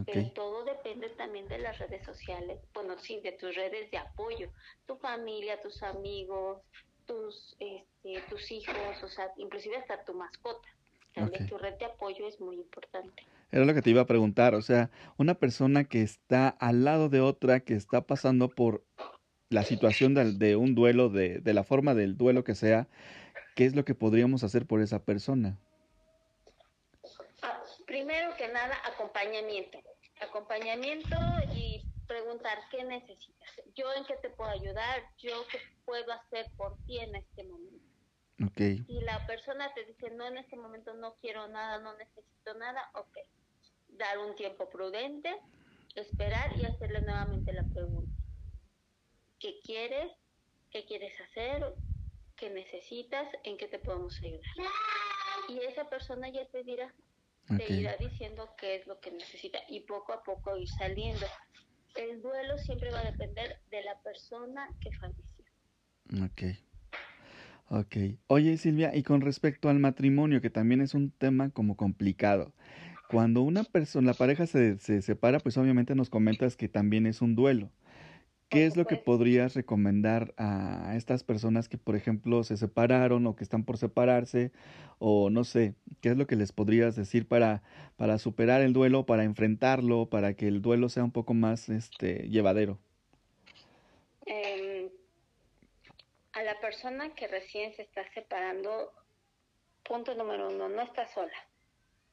Pero 0.05 0.31
todo 0.33 0.65
depende 0.65 1.09
también 1.11 1.49
de 1.49 1.59
las 1.59 1.79
redes 1.79 2.05
sociales, 2.05 2.61
bueno, 2.75 2.99
sí, 2.99 3.21
de 3.21 3.33
tus 3.33 3.55
redes 3.55 3.91
de 3.91 3.99
apoyo, 3.99 4.51
tu 4.87 4.97
familia, 4.97 5.61
tus 5.61 5.83
amigos, 5.83 6.63
tus, 7.07 7.57
este, 7.59 8.21
tus 8.29 8.51
hijos, 8.53 9.03
o 9.03 9.09
sea, 9.09 9.33
inclusive 9.39 9.77
hasta 9.77 10.05
tu 10.05 10.15
mascota. 10.15 10.69
También 11.15 11.49
tu 11.49 11.59
red 11.59 11.75
de 11.79 11.87
apoyo 11.87 12.29
es 12.29 12.39
muy 12.39 12.57
importante. 12.57 13.27
Era 13.51 13.65
lo 13.65 13.75
que 13.75 13.83
te 13.83 13.91
iba 13.91 14.03
a 14.03 14.07
preguntar, 14.07 14.55
o 14.55 14.63
sea, 14.63 14.91
una 15.17 15.35
persona 15.35 15.85
que 15.85 16.03
está 16.03 16.49
al 16.49 16.85
lado 16.85 17.09
de 17.09 17.21
otra, 17.21 17.61
que 17.61 17.75
está 17.75 18.03
pasando 18.03 18.49
por 18.49 18.85
la 19.49 19.63
situación 19.63 20.15
de, 20.15 20.57
un 20.57 20.75
duelo, 20.75 21.09
de, 21.09 21.41
de 21.41 21.55
la 21.55 21.65
forma 21.65 21.95
del 21.95 22.19
duelo 22.19 22.45
que 22.45 22.55
sea, 22.55 22.89
¿qué 23.57 23.65
es 23.65 23.75
lo 23.75 23.85
que 23.85 23.95
podríamos 23.95 24.45
hacer 24.45 24.67
por 24.67 24.83
esa 24.83 25.05
persona? 25.05 25.59
primero 27.89 28.37
que 28.37 28.49
nada, 28.49 28.77
acompañamiento. 28.85 29.79
Acompañamiento 30.21 31.17
y 31.55 31.83
preguntar 32.07 32.59
qué 32.71 32.85
necesitas. 32.85 33.51
Yo 33.75 33.87
en 33.95 34.05
qué 34.05 34.15
te 34.17 34.31
puedo 34.31 34.51
ayudar, 34.51 35.03
yo 35.19 35.47
qué 35.51 35.59
puedo 35.85 36.13
hacer 36.13 36.47
por 36.57 36.77
ti 36.85 36.99
en 36.99 37.17
este 37.17 37.45
momento. 37.45 37.88
Okay. 38.47 38.85
Si 38.85 39.01
la 39.01 39.27
persona 39.27 39.73
te 39.75 39.85
dice, 39.85 40.11
no, 40.11 40.27
en 40.27 40.39
este 40.39 40.57
momento 40.57 40.95
no 40.95 41.17
quiero 41.21 41.49
nada, 41.49 41.81
no 41.81 41.97
necesito 41.97 42.55
nada, 42.55 42.89
ok. 42.95 43.19
Dar 43.89 44.19
un 44.19 44.37
tiempo 44.37 44.69
prudente, 44.71 45.35
esperar 45.97 46.57
y 46.57 46.65
hacerle 46.65 47.01
nuevamente 47.01 47.53
la 47.53 47.65
pregunta. 47.65 48.13
¿Qué 49.41 49.59
quieres? 49.65 50.13
¿Qué 50.71 50.85
quieres 50.85 51.19
hacer? 51.21 51.75
¿Qué 52.37 52.51
necesitas? 52.51 53.29
¿En 53.43 53.57
qué 53.57 53.67
te 53.67 53.81
podemos 53.81 54.17
ayudar? 54.23 54.43
Y 55.49 55.59
esa 55.61 55.89
persona 55.89 56.29
ya 56.29 56.47
te 56.47 56.63
dirá, 56.63 56.95
te 57.49 57.73
irá 57.73 57.97
diciendo 57.97 58.55
qué 58.57 58.77
es 58.77 58.87
lo 58.87 59.01
que 59.01 59.11
necesita 59.11 59.59
y 59.69 59.81
poco 59.81 60.13
a 60.13 60.23
poco 60.23 60.57
ir 60.57 60.69
saliendo. 60.69 61.27
El 61.97 62.23
duelo 62.23 62.59
siempre 62.59 62.93
va 62.93 63.01
a 63.01 63.11
depender 63.11 63.61
de 63.71 63.83
la 63.83 64.01
persona 64.03 64.69
que 64.81 64.93
falleció. 64.93 65.45
Ok. 66.25 66.68
Ok. 67.71 67.97
Oye 68.29 68.57
Silvia, 68.57 68.95
y 68.97 69.03
con 69.03 69.21
respecto 69.21 69.69
al 69.69 69.79
matrimonio, 69.79 70.41
que 70.41 70.51
también 70.51 70.81
es 70.81 70.95
un 70.95 71.11
tema 71.11 71.51
como 71.51 71.77
complicado. 71.77 72.55
Cuando 73.11 73.43
una 73.43 73.65
persona, 73.65 74.09
la 74.09 74.15
pareja 74.15 74.47
se, 74.47 74.79
se 74.79 75.03
separa, 75.03 75.41
pues 75.41 75.59
obviamente 75.59 75.95
nos 75.95 76.11
comentas 76.11 76.57
que 76.57 76.69
también 76.69 77.07
es 77.07 77.23
un 77.23 77.35
duelo. 77.35 77.73
¿Qué 78.51 78.67
es 78.67 78.77
lo 78.77 78.87
que 78.87 78.97
podrías 78.97 79.55
recomendar 79.55 80.35
a 80.39 80.95
estas 80.97 81.25
personas 81.25 81.69
que, 81.69 81.79
por 81.79 81.97
ejemplo, 81.97 82.45
se 82.45 82.57
separaron 82.57 83.27
o 83.27 83.37
que 83.37 83.45
están 83.45 83.65
por 83.65 83.79
separarse? 83.79 84.53
O 84.99 85.31
no 85.31 85.45
sé, 85.45 85.77
¿qué 86.01 86.11
es 86.11 86.17
lo 86.19 86.27
que 86.27 86.37
les 86.37 86.53
podrías 86.53 86.97
decir 86.97 87.29
para, 87.29 87.63
para 87.97 88.19
superar 88.19 88.63
el 88.63 88.73
duelo, 88.75 89.07
para 89.07 89.25
enfrentarlo, 89.25 90.09
para 90.11 90.35
que 90.35 90.49
el 90.49 90.63
duelo 90.63 90.89
sea 90.89 91.05
un 91.05 91.13
poco 91.13 91.35
más 91.35 91.69
este, 91.71 92.29
llevadero? 92.31 92.81
A 96.39 96.43
la 96.45 96.61
persona 96.61 97.13
que 97.17 97.27
recién 97.27 97.75
se 97.75 97.83
está 97.83 98.09
separando, 98.13 98.93
punto 99.83 100.15
número 100.15 100.49
uno, 100.49 100.69
no 100.69 100.83
está 100.83 101.09
sola 101.09 101.49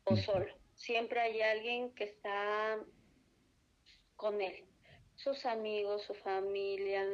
o 0.05 0.15
solo. 0.15 0.51
Siempre 0.73 1.19
hay 1.19 1.41
alguien 1.41 1.93
que 1.93 2.05
está 2.05 2.79
con 4.15 4.41
él 4.41 4.65
sus 5.15 5.45
amigos, 5.45 6.01
su 6.03 6.15
familia, 6.15 7.05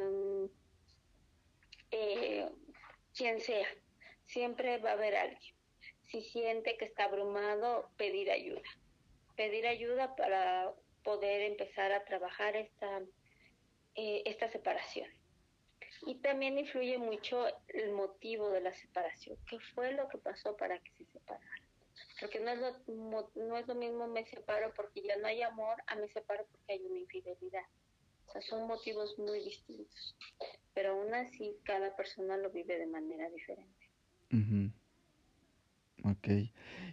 eh, 1.90 2.48
quien 3.14 3.40
sea. 3.40 3.68
Siempre 4.24 4.78
va 4.78 4.90
a 4.90 4.94
haber 4.94 5.14
alguien. 5.14 5.54
Si 6.10 6.22
siente 6.22 6.78
que 6.78 6.86
está 6.86 7.04
abrumado, 7.04 7.90
pedir 7.98 8.30
ayuda. 8.30 8.62
Pedir 9.36 9.66
ayuda 9.66 10.16
para 10.16 10.72
poder 11.04 11.42
empezar 11.42 11.92
a 11.92 12.04
trabajar 12.04 12.56
esta, 12.56 13.02
eh, 13.96 14.22
esta 14.24 14.48
separación. 14.48 15.08
Y 16.04 16.16
también 16.16 16.58
influye 16.58 16.98
mucho 16.98 17.46
el 17.68 17.92
motivo 17.92 18.50
de 18.50 18.60
la 18.60 18.74
separación. 18.74 19.36
¿Qué 19.48 19.58
fue 19.74 19.92
lo 19.92 20.08
que 20.08 20.18
pasó 20.18 20.56
para 20.56 20.78
que 20.78 20.90
se 20.92 21.04
separaran? 21.06 21.62
Porque 22.20 22.40
no 22.40 22.50
es, 22.50 22.58
lo, 22.60 23.30
no 23.34 23.56
es 23.56 23.66
lo 23.66 23.74
mismo 23.74 24.06
me 24.08 24.24
separo 24.26 24.72
porque 24.74 25.02
ya 25.02 25.16
no 25.16 25.26
hay 25.26 25.42
amor 25.42 25.76
a 25.86 25.96
me 25.96 26.08
separo 26.08 26.44
porque 26.50 26.72
hay 26.72 26.84
una 26.84 26.98
infidelidad. 26.98 27.64
O 28.26 28.32
sea, 28.32 28.42
son 28.42 28.66
motivos 28.66 29.18
muy 29.18 29.44
distintos, 29.44 30.16
pero 30.74 30.92
aún 30.92 31.12
así 31.14 31.56
cada 31.64 31.94
persona 31.96 32.36
lo 32.36 32.50
vive 32.50 32.78
de 32.78 32.86
manera 32.86 33.28
diferente. 33.30 33.90
Ok. 36.04 36.28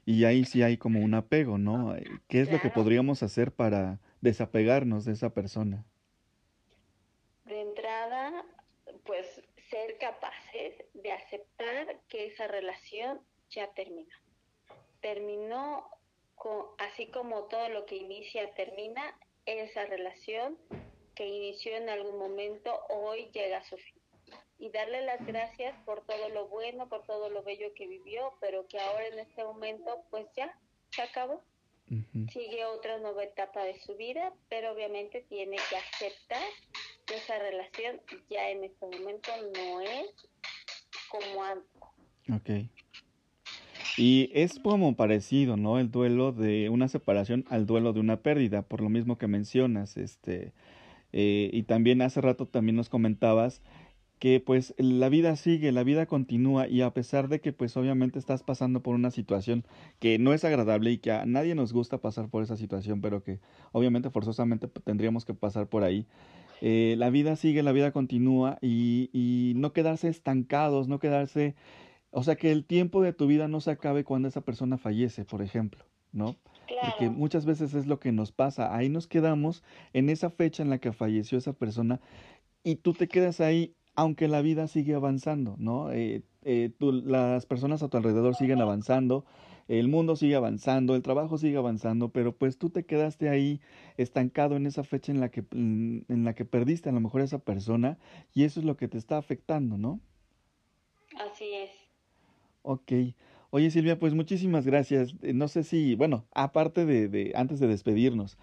Y 0.06 0.26
ahí 0.26 0.45
sí 0.45 0.63
hay 0.63 0.78
como 0.78 1.00
un 1.02 1.13
apego, 1.13 1.58
¿no? 1.58 1.95
¿Qué 2.28 2.41
es 2.41 2.52
lo 2.52 2.60
que 2.60 2.69
podríamos 2.69 3.24
hacer 3.24 3.52
para 3.52 4.00
desapegarnos 4.22 5.06
de 5.06 5.13
esa 5.13 5.34
persona? 5.34 5.86
De 7.45 7.62
entrada, 7.62 8.45
pues 9.06 9.41
ser 9.69 9.97
capaces 9.97 10.86
de 10.93 11.12
aceptar 11.12 11.99
que 12.08 12.27
esa 12.27 12.47
relación 12.47 13.21
ya 13.49 13.71
terminó. 13.73 14.15
Terminó 15.01 15.89
con, 16.36 16.67
así 16.77 17.08
como 17.08 17.45
todo 17.45 17.69
lo 17.69 17.86
que 17.86 17.95
inicia 17.95 18.53
termina, 18.53 19.17
esa 19.45 19.86
relación 19.86 20.58
que 21.15 21.27
inició 21.27 21.75
en 21.75 21.89
algún 21.89 22.17
momento 22.17 22.79
hoy 22.89 23.29
llega 23.34 23.58
a 23.58 23.65
su 23.65 23.77
fin. 23.77 23.95
y 24.58 24.69
darle 24.71 25.01
las 25.01 25.25
gracias 25.25 25.73
por 25.86 26.05
todo 26.05 26.29
lo 26.29 26.47
bueno, 26.49 26.89
por 26.89 27.05
todo 27.05 27.29
lo 27.29 27.43
bello 27.43 27.73
que 27.75 27.88
vivió, 27.88 28.34
pero 28.41 28.67
que 28.67 28.79
ahora 28.79 29.08
en 29.08 29.19
este 29.19 29.43
momento 29.43 30.03
pues 30.10 30.27
ya 30.36 30.53
se 30.91 31.01
acabó. 31.01 31.41
Sigue 32.32 32.65
otra 32.65 32.99
nueva 32.99 33.23
etapa 33.23 33.63
de 33.63 33.79
su 33.79 33.95
vida, 33.95 34.34
pero 34.47 34.73
obviamente 34.73 35.21
tiene 35.23 35.58
que 35.69 35.77
aceptar 35.77 36.47
esa 37.15 37.39
relación 37.39 38.02
ya 38.30 38.50
en 38.50 38.63
este 38.63 38.86
momento 38.86 39.32
no 39.56 39.82
es 39.82 40.08
como 41.10 41.43
antes. 41.43 41.82
Ok. 42.34 42.69
Y 43.98 44.32
es 44.34 44.60
como 44.60 44.95
parecido, 44.95 45.58
¿no? 45.58 45.80
El 45.80 45.91
duelo 45.91 46.32
de 46.32 46.69
una 46.69 46.88
separación 46.88 47.45
al 47.50 47.65
duelo 47.65 47.91
de 47.91 48.00
una 48.00 48.22
pérdida, 48.22 48.62
por 48.62 48.82
lo 48.82 48.89
mismo 48.89 49.17
que 49.17 49.28
mencionas, 49.28 49.98
este, 49.98 50.54
eh, 51.12 51.50
y 51.52 51.63
también 51.63 52.02
hace 52.02 52.22
rato 52.22 52.45
también 52.45 52.76
nos 52.76 52.88
comentabas 52.88 53.62
que 54.19 54.41
pues 54.41 54.76
la 54.78 55.08
vida 55.10 55.36
sigue, 55.38 55.72
la 55.72 55.84
vida 55.84 56.06
continúa 56.06 56.67
y 56.67 56.82
a 56.82 56.93
pesar 56.93 57.30
de 57.30 57.39
que 57.39 57.54
pues 57.54 57.78
obviamente 57.78 58.19
estás 58.19 58.43
pasando 58.43 58.82
por 58.82 58.93
una 58.93 59.12
situación 59.12 59.65
que 60.00 60.19
no 60.19 60.34
es 60.34 60.43
agradable 60.43 60.91
y 60.91 60.98
que 60.98 61.12
a 61.12 61.26
nadie 61.26 61.56
nos 61.56 61.72
gusta 61.72 62.00
pasar 62.00 62.30
por 62.30 62.43
esa 62.43 62.58
situación, 62.58 63.02
pero 63.02 63.24
que 63.24 63.39
obviamente 63.72 64.10
forzosamente 64.10 64.67
tendríamos 64.67 65.24
que 65.24 65.34
pasar 65.34 65.67
por 65.67 65.84
ahí, 65.84 66.06
eh, 66.62 66.95
la 66.98 67.10
vida 67.10 67.36
sigue, 67.36 67.63
la 67.63 67.72
vida 67.72 67.91
continúa 67.91 68.58
y, 68.62 69.10
y 69.13 69.54
no 69.56 69.74
quedarse 69.74 70.08
estancados, 70.08 70.88
no 70.88 71.00
quedarse, 71.00 71.56
o 72.12 72.24
sea 72.24 72.36
que 72.36 72.52
el 72.52 72.65
tiempo 72.65 73.02
de 73.02 73.13
tu 73.13 73.28
vida 73.28 73.48
no 73.48 73.62
se 73.62 73.72
acabe 73.72 74.04
cuando 74.04 74.28
esa 74.28 74.41
persona 74.41 74.78
fallece, 74.78 75.26
por 75.26 75.41
ejemplo, 75.41 75.86
¿no? 76.12 76.36
Porque 76.82 77.10
muchas 77.10 77.45
veces 77.45 77.74
es 77.74 77.88
lo 77.88 78.00
que 78.00 78.12
nos 78.12 78.32
pasa, 78.32 78.76
ahí 78.76 78.89
nos 78.89 79.08
quedamos 79.08 79.63
en 79.93 80.10
esa 80.10 80.30
fecha 80.30 80.63
en 80.63 80.69
la 80.69 80.78
que 80.78 80.93
falleció 80.93 81.38
esa 81.38 81.54
persona 81.54 82.00
y 82.63 82.76
tú 82.76 82.93
te 82.93 83.08
quedas 83.08 83.41
ahí 83.41 83.76
aunque 83.95 84.30
la 84.30 84.41
vida 84.41 84.67
sigue 84.67 84.93
avanzando, 84.93 85.56
¿no? 85.58 85.91
Eh, 85.91 86.24
eh, 86.43 86.72
las 86.80 87.45
personas 87.45 87.84
a 87.84 87.89
tu 87.89 87.98
alrededor 87.98 88.34
siguen 88.34 88.62
avanzando, 88.62 89.26
el 89.69 89.88
mundo 89.88 90.15
sigue 90.15 90.36
avanzando, 90.36 90.95
el 90.95 91.03
trabajo 91.03 91.38
sigue 91.38 91.58
avanzando, 91.58 92.10
pero 92.10 92.36
pues 92.36 92.58
tú 92.58 92.71
te 92.71 92.86
quedaste 92.86 93.29
ahí 93.29 93.62
estancado 93.97 94.55
en 94.55 94.65
esa 94.65 94.84
fecha 94.84 95.12
en 95.12 95.19
la 95.19 95.29
que, 95.29 95.45
en 95.51 96.23
la 96.25 96.34
que 96.34 96.43
perdiste 96.43 96.89
a 96.89 96.91
lo 96.91 96.99
mejor 96.99 97.21
a 97.21 97.25
esa 97.25 97.39
persona 97.39 97.99
y 98.34 98.43
eso 98.43 98.60
es 98.60 98.65
lo 98.65 98.75
que 98.77 98.88
te 98.88 98.97
está 98.97 99.17
afectando, 99.17 99.77
¿no? 99.77 100.01
Así 101.19 101.53
es. 101.53 101.69
Ok. 102.63 102.91
Oye 103.51 103.71
Silvia, 103.71 103.99
pues 103.99 104.15
muchísimas 104.15 104.65
gracias. 104.65 105.15
Eh, 105.21 105.34
no 105.34 105.47
sé 105.47 105.63
si, 105.63 105.95
bueno, 105.95 106.25
aparte 106.34 106.86
de, 106.86 107.08
de 107.08 107.34
antes 107.36 107.60
de 107.60 107.67
despedirnos, 107.67 108.38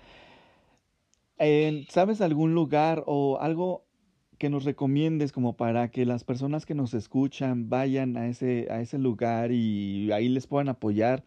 ¿sabes 1.89 2.21
algún 2.21 2.55
lugar 2.55 3.03
o 3.07 3.39
algo 3.41 3.86
que 4.39 4.51
nos 4.51 4.65
recomiendes 4.65 5.33
como 5.33 5.57
para 5.57 5.89
que 5.91 6.05
las 6.07 6.25
personas 6.25 6.67
que 6.67 6.75
nos 6.75 6.95
escuchan 6.95 7.69
vayan 7.69 8.17
a 8.17 8.29
ese, 8.29 8.69
a 8.71 8.81
ese 8.81 8.99
lugar 8.99 9.53
y 9.53 10.13
ahí 10.13 10.29
les 10.29 10.47
puedan 10.47 10.69
apoyar. 10.69 11.25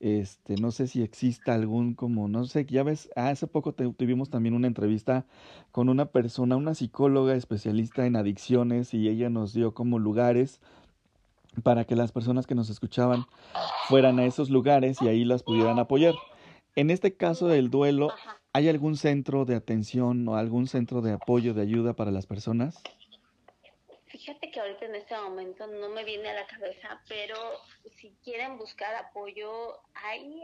Este, 0.00 0.56
no 0.56 0.70
sé 0.70 0.86
si 0.86 1.02
exista 1.02 1.54
algún 1.54 1.94
como, 1.94 2.26
no 2.26 2.46
sé, 2.46 2.64
ya 2.64 2.82
ves, 2.82 3.10
hace 3.16 3.46
poco 3.46 3.74
tuvimos 3.74 4.30
también 4.30 4.54
una 4.54 4.66
entrevista 4.66 5.26
con 5.72 5.90
una 5.90 6.06
persona, 6.06 6.56
una 6.56 6.74
psicóloga 6.74 7.34
especialista 7.34 8.06
en 8.06 8.16
adicciones 8.16 8.94
y 8.94 9.08
ella 9.08 9.28
nos 9.28 9.52
dio 9.52 9.74
como 9.74 9.98
lugares 9.98 10.60
para 11.62 11.84
que 11.84 11.96
las 11.96 12.12
personas 12.12 12.46
que 12.46 12.54
nos 12.54 12.70
escuchaban 12.70 13.26
fueran 13.88 14.18
a 14.18 14.24
esos 14.24 14.48
lugares 14.48 15.02
y 15.02 15.08
ahí 15.08 15.24
las 15.24 15.42
pudieran 15.42 15.78
apoyar. 15.78 16.14
En 16.76 16.90
este 16.90 17.14
caso 17.14 17.48
del 17.48 17.68
duelo, 17.68 18.10
¿Hay 18.52 18.68
algún 18.68 18.96
centro 18.96 19.44
de 19.44 19.54
atención 19.54 20.26
o 20.28 20.34
algún 20.34 20.66
centro 20.66 21.02
de 21.02 21.12
apoyo, 21.12 21.54
de 21.54 21.62
ayuda 21.62 21.94
para 21.94 22.10
las 22.10 22.26
personas? 22.26 22.82
Fíjate 24.06 24.50
que 24.50 24.58
ahorita 24.58 24.86
en 24.86 24.96
este 24.96 25.16
momento 25.16 25.68
no 25.68 25.88
me 25.90 26.02
viene 26.04 26.30
a 26.30 26.34
la 26.34 26.46
cabeza, 26.48 27.00
pero 27.08 27.36
si 27.96 28.10
quieren 28.24 28.58
buscar 28.58 28.92
apoyo, 28.96 29.78
hay 29.94 30.42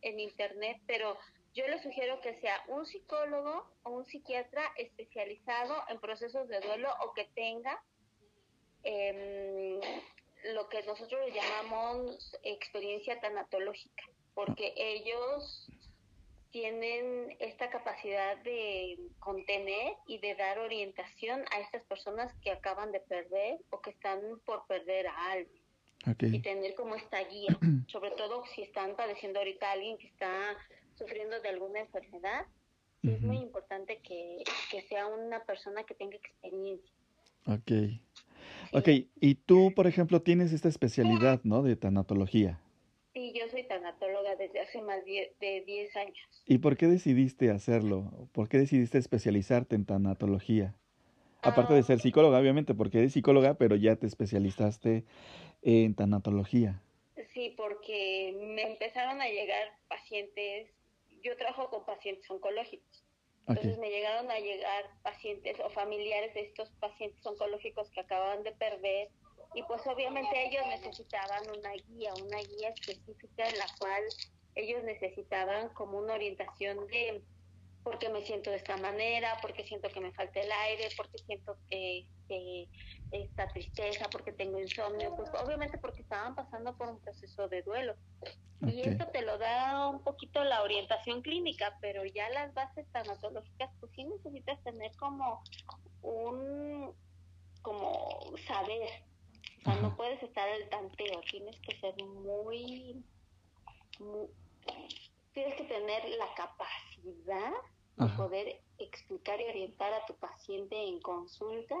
en, 0.00 0.20
internet, 0.20 0.78
pero 0.86 1.18
yo 1.52 1.68
les 1.68 1.82
sugiero 1.82 2.18
que 2.22 2.40
sea 2.40 2.56
un 2.68 2.86
psicólogo 2.86 3.70
o 3.82 3.90
un 3.90 4.06
psiquiatra 4.06 4.62
especializado 4.78 5.74
en 5.90 6.00
procesos 6.00 6.48
de 6.48 6.60
duelo 6.60 6.88
o 7.04 7.12
que 7.12 7.28
tenga 7.34 7.78
em, 8.84 9.80
lo 10.54 10.66
que 10.70 10.82
nosotros 10.84 11.20
llamamos 11.34 12.34
experiencia 12.42 13.20
tanatológica, 13.20 14.04
porque 14.34 14.72
ellos 14.76 15.68
tienen 16.54 17.34
esta 17.40 17.68
capacidad 17.68 18.40
de 18.44 18.96
contener 19.18 19.94
y 20.06 20.18
de 20.18 20.36
dar 20.36 20.60
orientación 20.60 21.40
a 21.50 21.58
estas 21.58 21.82
personas 21.82 22.32
que 22.42 22.52
acaban 22.52 22.92
de 22.92 23.00
perder 23.00 23.58
o 23.70 23.80
que 23.80 23.90
están 23.90 24.20
por 24.46 24.64
perder 24.68 25.08
a 25.08 25.32
alguien. 25.32 25.64
Y 26.20 26.38
tener 26.42 26.76
como 26.76 26.94
esta 26.94 27.18
guía, 27.24 27.58
sobre 27.88 28.12
todo 28.12 28.44
si 28.54 28.62
están 28.62 28.94
padeciendo 28.94 29.40
ahorita 29.40 29.72
alguien 29.72 29.98
que 29.98 30.06
está 30.06 30.56
sufriendo 30.96 31.40
de 31.40 31.48
alguna 31.48 31.80
enfermedad, 31.80 32.46
es 33.02 33.20
muy 33.20 33.38
importante 33.38 33.98
que, 33.98 34.44
que, 34.70 34.80
sea 34.82 35.08
una 35.08 35.44
persona 35.44 35.82
que 35.82 35.94
tenga 35.94 36.16
experiencia. 36.16 36.94
Ok. 37.46 37.98
Ok, 38.72 38.88
y 39.20 39.34
tú, 39.34 39.72
por 39.74 39.88
ejemplo, 39.88 40.22
tienes 40.22 40.52
esta 40.52 40.68
especialidad, 40.68 41.40
¿no? 41.42 41.62
De 41.62 41.74
tanatología. 41.74 42.60
Yo 43.34 43.48
soy 43.48 43.64
tanatóloga 43.64 44.36
desde 44.36 44.60
hace 44.60 44.80
más 44.80 45.04
de 45.04 45.64
10 45.66 45.96
años. 45.96 46.44
¿Y 46.46 46.58
por 46.58 46.76
qué 46.76 46.86
decidiste 46.86 47.50
hacerlo? 47.50 48.28
¿Por 48.32 48.48
qué 48.48 48.58
decidiste 48.58 48.96
especializarte 48.98 49.74
en 49.74 49.84
tanatología? 49.84 50.76
Aparte 51.42 51.74
de 51.74 51.82
ser 51.82 51.98
ah, 51.98 52.02
psicóloga, 52.02 52.38
obviamente, 52.38 52.74
porque 52.74 52.98
eres 52.98 53.12
psicóloga, 53.12 53.54
pero 53.54 53.74
ya 53.74 53.96
te 53.96 54.06
especializaste 54.06 55.04
en 55.62 55.94
tanatología. 55.96 56.80
Sí, 57.32 57.52
porque 57.56 58.34
me 58.54 58.62
empezaron 58.62 59.20
a 59.20 59.26
llegar 59.26 59.68
pacientes, 59.88 60.70
yo 61.22 61.36
trabajo 61.36 61.68
con 61.70 61.84
pacientes 61.84 62.30
oncológicos. 62.30 63.04
Entonces 63.48 63.78
me 63.78 63.90
llegaron 63.90 64.30
a 64.30 64.38
llegar 64.38 64.84
pacientes 65.02 65.58
o 65.60 65.68
familiares 65.70 66.32
de 66.34 66.42
estos 66.42 66.70
pacientes 66.80 67.26
oncológicos 67.26 67.90
que 67.90 68.00
acababan 68.00 68.42
de 68.42 68.52
perder 68.52 69.10
y 69.54 69.62
pues 69.62 69.86
obviamente 69.86 70.46
ellos 70.46 70.66
necesitaban 70.68 71.42
una 71.56 71.72
guía, 71.72 72.12
una 72.14 72.38
guía 72.38 72.70
específica 72.70 73.48
en 73.48 73.58
la 73.58 73.66
cual 73.78 74.02
ellos 74.54 74.82
necesitaban 74.84 75.68
como 75.70 75.98
una 75.98 76.14
orientación 76.14 76.86
de 76.88 77.22
por 77.84 77.98
qué 77.98 78.08
me 78.08 78.22
siento 78.22 78.50
de 78.50 78.56
esta 78.56 78.76
manera, 78.78 79.36
por 79.42 79.52
qué 79.52 79.62
siento 79.64 79.88
que 79.90 80.00
me 80.00 80.12
falta 80.12 80.40
el 80.40 80.50
aire, 80.50 80.88
por 80.96 81.08
qué 81.10 81.18
siento 81.18 81.56
que, 81.70 82.06
esta 83.10 83.46
tristeza, 83.48 84.08
porque 84.10 84.32
tengo 84.32 84.58
insomnio, 84.58 85.14
pues 85.14 85.30
obviamente 85.40 85.78
porque 85.78 86.02
estaban 86.02 86.34
pasando 86.34 86.76
por 86.76 86.88
un 86.88 86.98
proceso 86.98 87.46
de 87.46 87.62
duelo. 87.62 87.94
Y 88.62 88.80
esto 88.80 89.06
te 89.08 89.22
lo 89.22 89.38
da 89.38 89.88
un 89.88 90.02
poquito 90.02 90.42
la 90.42 90.62
orientación 90.62 91.22
clínica, 91.22 91.78
pero 91.80 92.04
ya 92.06 92.28
las 92.30 92.52
bases 92.54 92.90
tanatológicas, 92.90 93.70
pues 93.78 93.92
sí 93.94 94.04
necesitas 94.04 94.60
tener 94.64 94.90
como 94.96 95.44
un, 96.02 96.92
como 97.62 98.36
saber, 98.48 99.04
o 99.64 99.72
sea, 99.72 99.80
no 99.80 99.96
puedes 99.96 100.22
estar 100.22 100.46
al 100.46 100.68
tanteo, 100.68 101.20
tienes 101.30 101.58
que 101.60 101.74
ser 101.78 101.94
muy, 102.04 103.02
tienes 105.32 105.54
que 105.56 105.64
tener 105.64 106.08
la 106.18 106.34
capacidad 106.34 107.52
de 107.96 108.08
poder 108.16 108.60
explicar 108.78 109.40
y 109.40 109.44
orientar 109.44 109.92
a 109.94 110.04
tu 110.06 110.14
paciente 110.16 110.76
en 110.76 111.00
consulta 111.00 111.76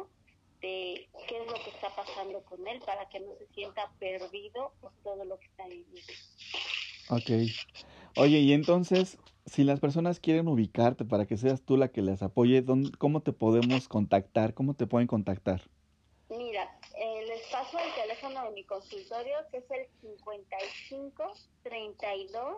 de 0.62 1.10
qué 1.28 1.42
es 1.42 1.46
lo 1.46 1.54
que 1.62 1.70
está 1.70 1.94
pasando 1.94 2.42
con 2.44 2.66
él 2.66 2.80
para 2.86 3.06
que 3.10 3.20
no 3.20 3.34
se 3.36 3.46
sienta 3.48 3.92
perdido 3.98 4.72
por 4.80 4.92
todo 5.02 5.24
lo 5.24 5.38
que 5.38 5.46
está 5.46 5.66
viviendo. 5.66 6.12
Ok. 7.10 7.52
Oye, 8.16 8.38
y 8.38 8.52
entonces, 8.54 9.18
si 9.44 9.62
las 9.64 9.80
personas 9.80 10.20
quieren 10.20 10.48
ubicarte 10.48 11.04
para 11.04 11.26
que 11.26 11.36
seas 11.36 11.62
tú 11.62 11.76
la 11.76 11.88
que 11.88 12.00
les 12.00 12.22
apoye, 12.22 12.64
¿cómo 12.98 13.20
te 13.20 13.32
podemos 13.32 13.88
contactar? 13.88 14.54
¿Cómo 14.54 14.72
te 14.72 14.86
pueden 14.86 15.06
contactar? 15.06 15.68
Paso 17.54 17.78
el 17.78 18.02
teléfono 18.02 18.46
de 18.46 18.50
mi 18.50 18.64
consultorio, 18.64 19.36
que 19.52 19.58
es 19.58 19.70
el 19.70 19.86
55 20.00 21.34
32 21.62 22.56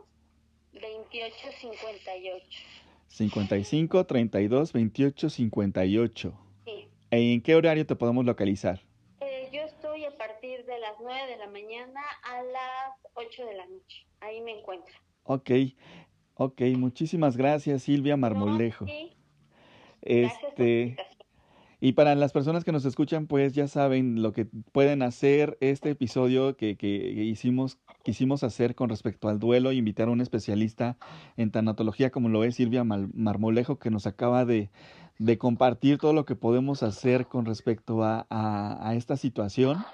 28 0.72 1.37
58. 1.61 2.62
55 3.06 4.06
32 4.06 4.72
28 4.72 5.28
58. 5.28 6.38
Sí. 6.64 6.88
¿En 7.11 7.42
qué 7.42 7.54
horario 7.56 7.85
te 7.85 7.94
podemos 7.94 8.24
localizar? 8.24 8.80
Eh, 9.20 9.50
yo 9.52 9.61
estoy 9.61 10.06
a 10.06 10.16
partir 10.16 10.64
de 10.64 10.78
las 10.78 10.94
9 10.98 11.30
de 11.30 11.37
la 11.37 11.48
mañana 11.48 12.00
a 12.22 12.42
las 12.42 12.96
8 13.12 13.44
de 13.44 13.54
la 13.54 13.66
noche. 13.66 14.06
Ahí 14.20 14.40
me 14.40 14.59
encuentro. 14.59 14.94
Ok, 15.24 15.50
ok, 16.37 16.62
muchísimas 16.78 17.37
gracias 17.37 17.82
Silvia 17.82 18.16
Marmolejo. 18.16 18.87
sí. 18.87 19.12
Este, 20.00 20.96
y 21.81 21.93
para 21.93 22.15
las 22.15 22.33
personas 22.33 22.65
que 22.65 22.73
nos 22.73 22.85
escuchan, 22.85 23.27
pues 23.27 23.53
ya 23.53 23.69
saben 23.69 24.23
lo 24.23 24.33
que 24.33 24.47
pueden 24.73 25.03
hacer 25.03 25.59
este 25.61 25.91
episodio 25.91 26.57
que, 26.57 26.77
que 26.77 26.87
hicimos, 26.89 27.79
quisimos 28.03 28.43
hacer 28.45 28.75
con 28.75 28.89
respecto 28.89 29.29
al 29.29 29.39
duelo, 29.39 29.73
invitar 29.73 30.09
a 30.09 30.12
un 30.12 30.21
especialista 30.21 30.97
en 31.37 31.51
tanatología 31.51 32.11
como 32.11 32.29
lo 32.29 32.45
es 32.45 32.57
Silvia 32.57 32.85
Marmolejo, 32.85 33.79
que 33.79 33.91
nos 33.91 34.07
acaba 34.07 34.45
de, 34.45 34.71
de 35.19 35.39
compartir 35.39 35.99
todo 35.99 36.12
lo 36.15 36.25
que 36.25 36.37
podemos 36.37 36.83
hacer 36.83 37.27
con 37.27 37.45
respecto 37.45 38.03
a, 38.03 38.27
a, 38.31 38.89
a 38.89 38.95
esta 38.95 39.17
situación. 39.17 39.85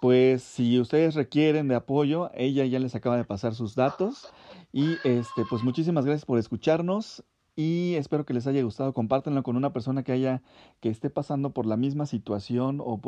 Pues 0.00 0.42
si 0.42 0.80
ustedes 0.80 1.14
requieren 1.14 1.68
de 1.68 1.76
apoyo, 1.76 2.32
ella 2.34 2.64
ya 2.64 2.80
les 2.80 2.96
acaba 2.96 3.16
de 3.16 3.24
pasar 3.24 3.54
sus 3.54 3.76
datos. 3.76 4.26
Y 4.72 4.94
este, 5.04 5.44
pues 5.48 5.62
muchísimas 5.62 6.04
gracias 6.04 6.24
por 6.24 6.40
escucharnos 6.40 7.24
y 7.56 7.94
espero 7.94 8.24
que 8.24 8.34
les 8.34 8.46
haya 8.46 8.62
gustado. 8.62 8.92
Compártanlo 8.94 9.42
con 9.42 9.56
una 9.56 9.72
persona 9.72 10.02
que 10.02 10.12
haya, 10.12 10.42
que 10.80 10.88
esté 10.88 11.10
pasando 11.10 11.52
por 11.52 11.66
la 11.66 11.76
misma 11.76 12.06
situación 12.06 12.80
o, 12.80 13.00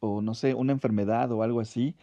o 0.00 0.22
no 0.22 0.34
sé, 0.34 0.54
una 0.54 0.72
enfermedad 0.72 1.30
o 1.32 1.42
algo 1.42 1.60
así, 1.60 1.96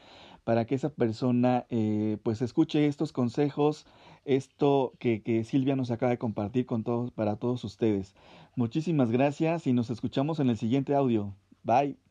para 0.43 0.65
que 0.65 0.75
esa 0.75 0.89
persona 0.89 1.65
eh, 1.69 2.17
pues 2.23 2.41
escuche 2.41 2.87
estos 2.87 3.11
consejos, 3.13 3.87
esto 4.25 4.93
que, 4.99 5.21
que 5.23 5.43
Silvia 5.43 5.75
nos 5.75 5.91
acaba 5.91 6.11
de 6.11 6.17
compartir 6.19 6.65
con 6.65 6.83
todos, 6.83 7.11
para 7.11 7.37
todos 7.37 7.63
ustedes. 7.63 8.15
Muchísimas 8.55 9.11
gracias 9.11 9.67
y 9.67 9.73
nos 9.73 9.89
escuchamos 9.89 10.39
en 10.39 10.49
el 10.49 10.57
siguiente 10.57 10.95
audio. 10.95 11.35
Bye. 11.63 12.04